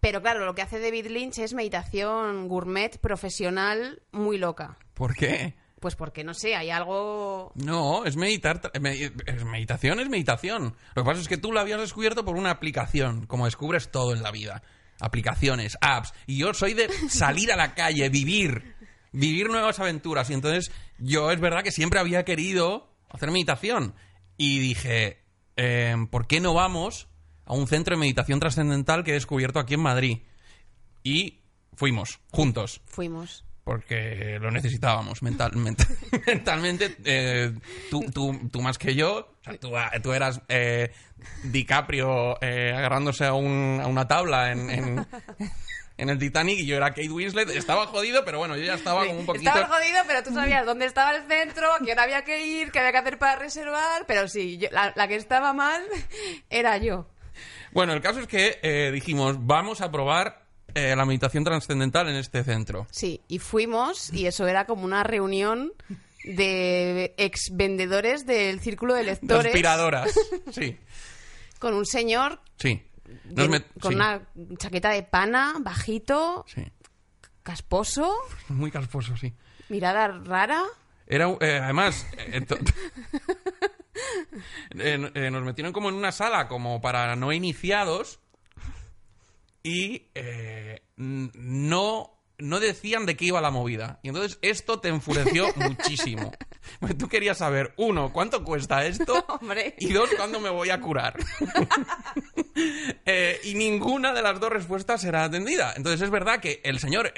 [0.00, 4.78] Pero claro, lo que hace David Lynch es meditación gourmet profesional muy loca.
[4.94, 5.54] ¿Por qué?
[5.78, 7.52] Pues porque, no sé, hay algo...
[7.54, 8.60] No, es meditar.
[8.74, 10.76] es meditación es meditación.
[10.94, 14.14] Lo que pasa es que tú lo habías descubierto por una aplicación, como descubres todo
[14.14, 14.62] en la vida.
[15.00, 16.12] Aplicaciones, apps.
[16.26, 18.74] Y yo soy de salir a la calle, vivir.
[19.12, 20.28] Vivir nuevas aventuras.
[20.30, 23.94] Y entonces yo es verdad que siempre había querido hacer meditación.
[24.36, 25.22] Y dije,
[25.56, 27.09] eh, ¿por qué no vamos
[27.50, 30.18] a un centro de meditación trascendental que he descubierto aquí en Madrid?
[31.02, 31.40] Y
[31.74, 33.44] fuimos, juntos Fuimos.
[33.64, 35.88] porque lo necesitábamos mental, mental-
[36.26, 36.96] mentalmente.
[37.04, 37.52] eh,
[37.90, 39.72] tú, tú- tú más que yo, o sea, tú,
[40.02, 40.92] tú eras eh,
[41.44, 45.06] DiCaprio eh, agarrándose a, un- a una tabla en, en-
[45.96, 47.50] en el Titanic y yo era Kate Winslet.
[47.50, 49.50] Estaba jodido, pero bueno, yo ya estaba como un poquito...
[49.50, 52.78] Estaba jodido, pero tú sabías dónde estaba el centro, a quién había que ir, qué
[52.78, 54.06] había que hacer para reservar.
[54.06, 55.82] Pero sí, yo- la, la que estaba mal
[56.50, 57.06] era yo.
[57.72, 60.44] Bueno, el caso es que eh, dijimos, vamos a probar
[60.74, 62.86] eh, la meditación trascendental en este centro.
[62.90, 65.72] Sí, y fuimos, y eso era como una reunión
[66.24, 70.12] de ex vendedores del círculo de De lectores aspiradoras.
[70.52, 70.76] Sí,
[71.58, 72.82] con un señor sí.
[73.34, 74.22] Met- con sí, una
[74.58, 76.62] chaqueta de pana, bajito, sí.
[77.42, 78.14] casposo,
[78.48, 79.32] Muy casposo, sí.
[79.68, 80.62] mirada rara.
[81.06, 82.46] Era, eh, además, eh,
[84.78, 88.20] eh, eh, nos metieron como en una sala como para no iniciados
[89.62, 94.00] y eh, no, no decían de qué iba la movida.
[94.02, 96.32] Y entonces esto te enfureció muchísimo.
[96.78, 99.24] Porque tú querías saber, uno, ¿cuánto cuesta esto?
[99.40, 99.74] Hombre.
[99.78, 101.16] Y dos, ¿cuándo me voy a curar?
[103.42, 105.72] Y ninguna de las dos respuestas era atendida.
[105.74, 107.12] Entonces es verdad que el señor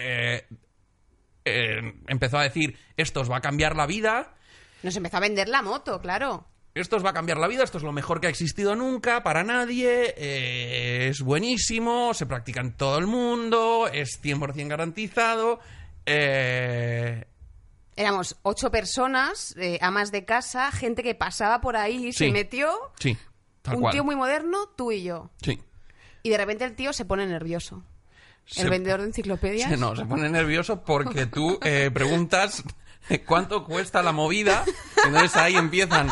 [1.44, 4.36] empezó a decir, esto os va a cambiar la vida,
[4.84, 6.51] Nos empezó a vender la moto, claro.
[6.74, 9.22] Esto os va a cambiar la vida, esto es lo mejor que ha existido nunca
[9.22, 15.60] para nadie, eh, es buenísimo, se practica en todo el mundo, es 100% garantizado.
[16.06, 17.24] eh,
[17.94, 22.72] Éramos ocho personas, eh, amas de casa, gente que pasaba por ahí y se metió.
[22.98, 23.18] sí,
[23.70, 23.92] un cual.
[23.92, 25.30] tío muy moderno, tú y yo.
[25.42, 25.60] Sí.
[26.22, 27.82] Y de repente el tío se pone nervioso.
[28.46, 29.68] Se- el vendedor de enciclopedias.
[29.70, 32.62] Se, no, se pone nervioso porque tú eh, preguntas
[33.26, 34.64] cuánto cuesta la movida.
[35.04, 36.08] Entonces ahí empiezan.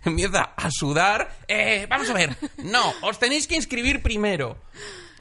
[0.04, 1.30] Empieza a sudar.
[1.48, 2.36] Eh, vamos a ver.
[2.58, 4.56] No, os tenéis que inscribir primero.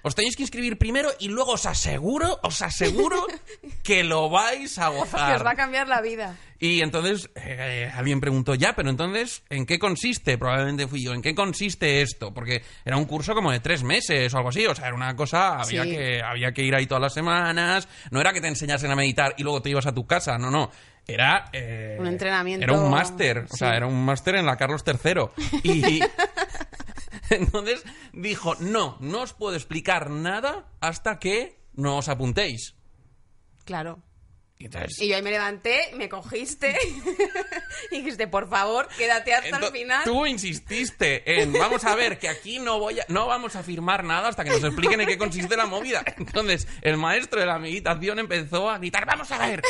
[0.02, 3.28] Os tenéis que inscribir primero y luego os aseguro, os aseguro
[3.84, 5.46] que lo vais a que os gozar.
[5.46, 6.38] va a cambiar la vida.
[6.62, 10.38] Y entonces eh, alguien preguntó, ya, pero entonces, ¿en qué consiste?
[10.38, 12.34] Probablemente fui yo, ¿en qué consiste esto?
[12.34, 15.16] Porque era un curso como de tres meses o algo así, o sea, era una
[15.16, 15.92] cosa, había, Sí.
[15.92, 19.36] que, había que ir ahí todas las semanas, no era que te enseñasen a meditar
[19.38, 20.70] y luego te ibas a tu casa, no, no.
[21.08, 24.84] Era eh, Un entrenamiento, Era un máster, o sea, era un máster en la Carlos
[24.86, 25.62] III.
[25.64, 26.02] Y
[27.30, 27.84] entonces
[28.14, 32.76] dijo, no, no os puedo explicar nada hasta que no os apuntéis.
[33.66, 34.04] Claro.
[34.62, 36.78] Y entonces, Y yo ahí me levanté, me cogiste
[37.92, 40.04] y dijiste, por favor, quédate hasta el final.
[40.04, 44.04] Tú insististe en, vamos a ver, que aquí no voy a, no vamos a firmar
[44.04, 46.04] nada hasta que nos expliquen en qué consiste la movida.
[46.18, 49.62] Entonces, el maestro de la meditación empezó a gritar, vamos a ver,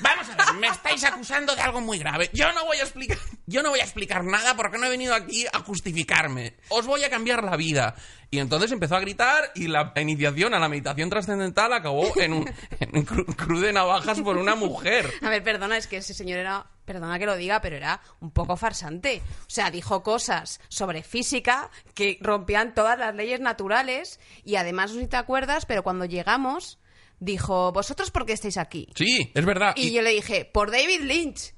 [0.00, 2.30] vamos a ver, me estáis acusando de algo muy grave.
[2.32, 5.14] Yo no voy a explicar, yo no voy a explicar nada porque no he venido
[5.14, 6.54] aquí a justificarme.
[6.70, 7.94] Os voy a cambiar la vida.
[8.32, 12.50] Y entonces empezó a gritar y la iniciación a la meditación trascendental acabó en un,
[12.80, 15.12] en un cru, cru de navajas por una mujer.
[15.22, 18.30] A ver, perdona, es que ese señor era, perdona que lo diga, pero era un
[18.30, 19.20] poco farsante.
[19.40, 24.96] O sea, dijo cosas sobre física que rompían todas las leyes naturales y además, no
[24.96, 26.78] sé si te acuerdas, pero cuando llegamos,
[27.18, 28.88] dijo, ¿vosotros por qué estáis aquí?
[28.94, 29.74] Sí, es verdad.
[29.76, 31.52] Y, yo le dije, por David Lynch,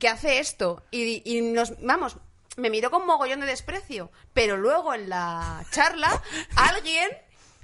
[0.00, 0.82] que hace esto.
[0.90, 2.16] Y, y nos, vamos,
[2.56, 4.10] me miró con mogollón de desprecio.
[4.32, 6.22] Pero luego en la charla,
[6.56, 7.08] alguien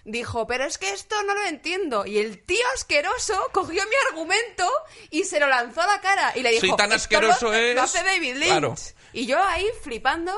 [0.05, 2.07] dijo, pero es que esto no lo entiendo.
[2.07, 4.67] Y el tío asqueroso cogió mi argumento
[5.11, 6.33] y se lo lanzó a la cara.
[6.37, 7.95] Y le dijo, Soy tan "Esto lo asqueroso hace- lo es".
[7.97, 8.47] hace David Lynch.
[8.49, 8.75] Claro.
[9.13, 10.33] Y yo ahí flipando.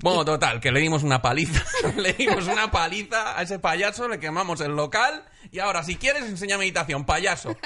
[0.00, 1.64] Bueno, total, que le dimos una paliza.
[1.96, 6.24] le dimos una paliza a ese payaso, le quemamos el local y ahora, si quieres,
[6.24, 7.56] enseña meditación, payaso.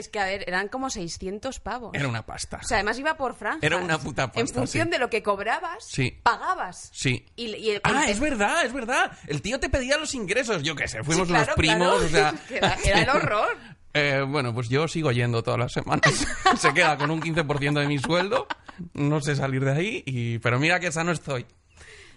[0.00, 1.90] Es que, a ver, eran como 600 pavos.
[1.94, 2.58] Era una pasta.
[2.62, 3.62] O sea, además iba por franjas.
[3.62, 4.90] Era una puta En pasta, función sí.
[4.90, 6.18] de lo que cobrabas, Sí.
[6.22, 6.90] pagabas.
[6.92, 7.26] Sí.
[7.36, 9.12] Y, y el- Ah, el- es verdad, es verdad.
[9.26, 10.62] El tío te pedía los ingresos.
[10.62, 12.04] Yo qué sé, fuimos Sí, claro, unos primos, claro.
[12.04, 12.34] o sea...
[12.56, 13.56] Era- era el horror.
[13.92, 16.24] Eh, bueno, pues yo sigo yendo todas las semanas.
[16.58, 18.46] Se queda con un 15% de mi sueldo.
[18.94, 20.38] No sé salir de ahí, y...
[20.38, 21.44] pero mira que esa no estoy.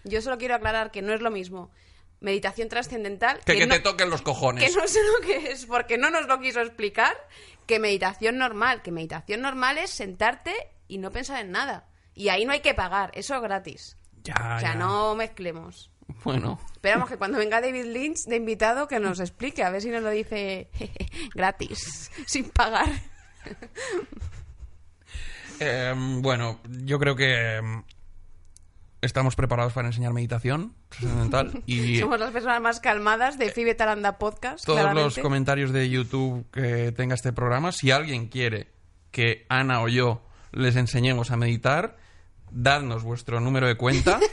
[0.03, 1.71] Yo solo quiero aclarar que no es lo mismo
[2.23, 4.63] meditación trascendental Que, que no- te toquen los cojones.
[4.67, 7.15] que no sé lo que es, porque no nos lo quiso explicar,
[7.67, 8.81] que meditación normal.
[8.81, 10.53] Que meditación normal es sentarte
[10.87, 11.87] y no pensar en nada.
[12.15, 13.97] Y ahí no hay que pagar, eso es gratis.
[14.23, 14.75] Ya, o sea, ya.
[14.75, 15.91] no mezclemos.
[16.23, 19.89] Bueno, Esperamos que cuando venga David Lynch de invitado que nos explique, a ver si
[19.89, 20.69] nos lo dice
[21.33, 22.87] gratis, sin pagar.
[25.59, 27.61] eh, bueno, yo creo que eh,
[29.03, 34.17] estamos preparados para enseñar meditación trascendental y Somos las personas más calmadas de Fibe Talanda
[34.17, 34.65] Podcast.
[34.65, 38.67] todos los comentarios de YouTube que tenga este programa, si alguien quiere
[39.11, 41.97] que Ana o yo les enseñemos a meditar,
[42.51, 44.19] dadnos vuestro número de cuenta.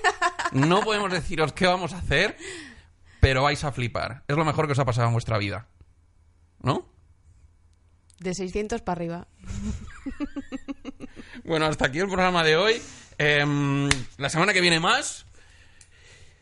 [0.53, 2.37] No podemos deciros qué vamos a hacer,
[3.21, 4.25] pero vais a flipar.
[4.27, 5.68] Es lo mejor que os ha pasado en vuestra vida.
[6.61, 6.89] ¿No?
[8.18, 9.29] De 600 para arriba.
[11.45, 12.83] Bueno, hasta aquí el programa de hoy.
[13.23, 15.27] Em, la semana que viene más.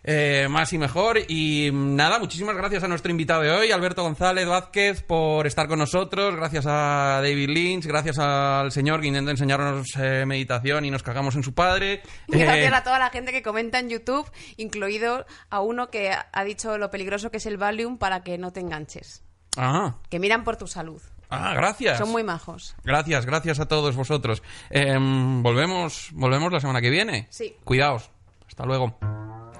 [0.04, 1.18] Eh, más y mejor.
[1.28, 5.66] Y mm, nada, muchísimas gracias a nuestro invitado de hoy, Alberto González Vázquez, por estar
[5.66, 6.36] con nosotros.
[6.36, 11.34] Gracias a David Lynch, gracias al señor que intenta enseñarnos eh, meditación y nos cagamos
[11.34, 12.02] en su padre.
[12.28, 16.44] Gracias Eh, a toda la gente que comenta en YouTube, incluido a uno que ha
[16.44, 19.24] dicho lo peligroso que es el Valium para que no te enganches.
[19.56, 21.02] ah, Que miran por tu salud.
[21.30, 21.98] Ah, gracias.
[21.98, 22.74] Son muy majos.
[22.84, 24.42] Gracias, gracias a todos vosotros.
[24.70, 27.26] Em, volvemos, volvemos la semana que viene.
[27.30, 27.56] Sí.
[27.64, 28.10] Cuidaos.
[28.46, 28.96] Hasta luego.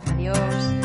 [0.07, 0.78] Adiós.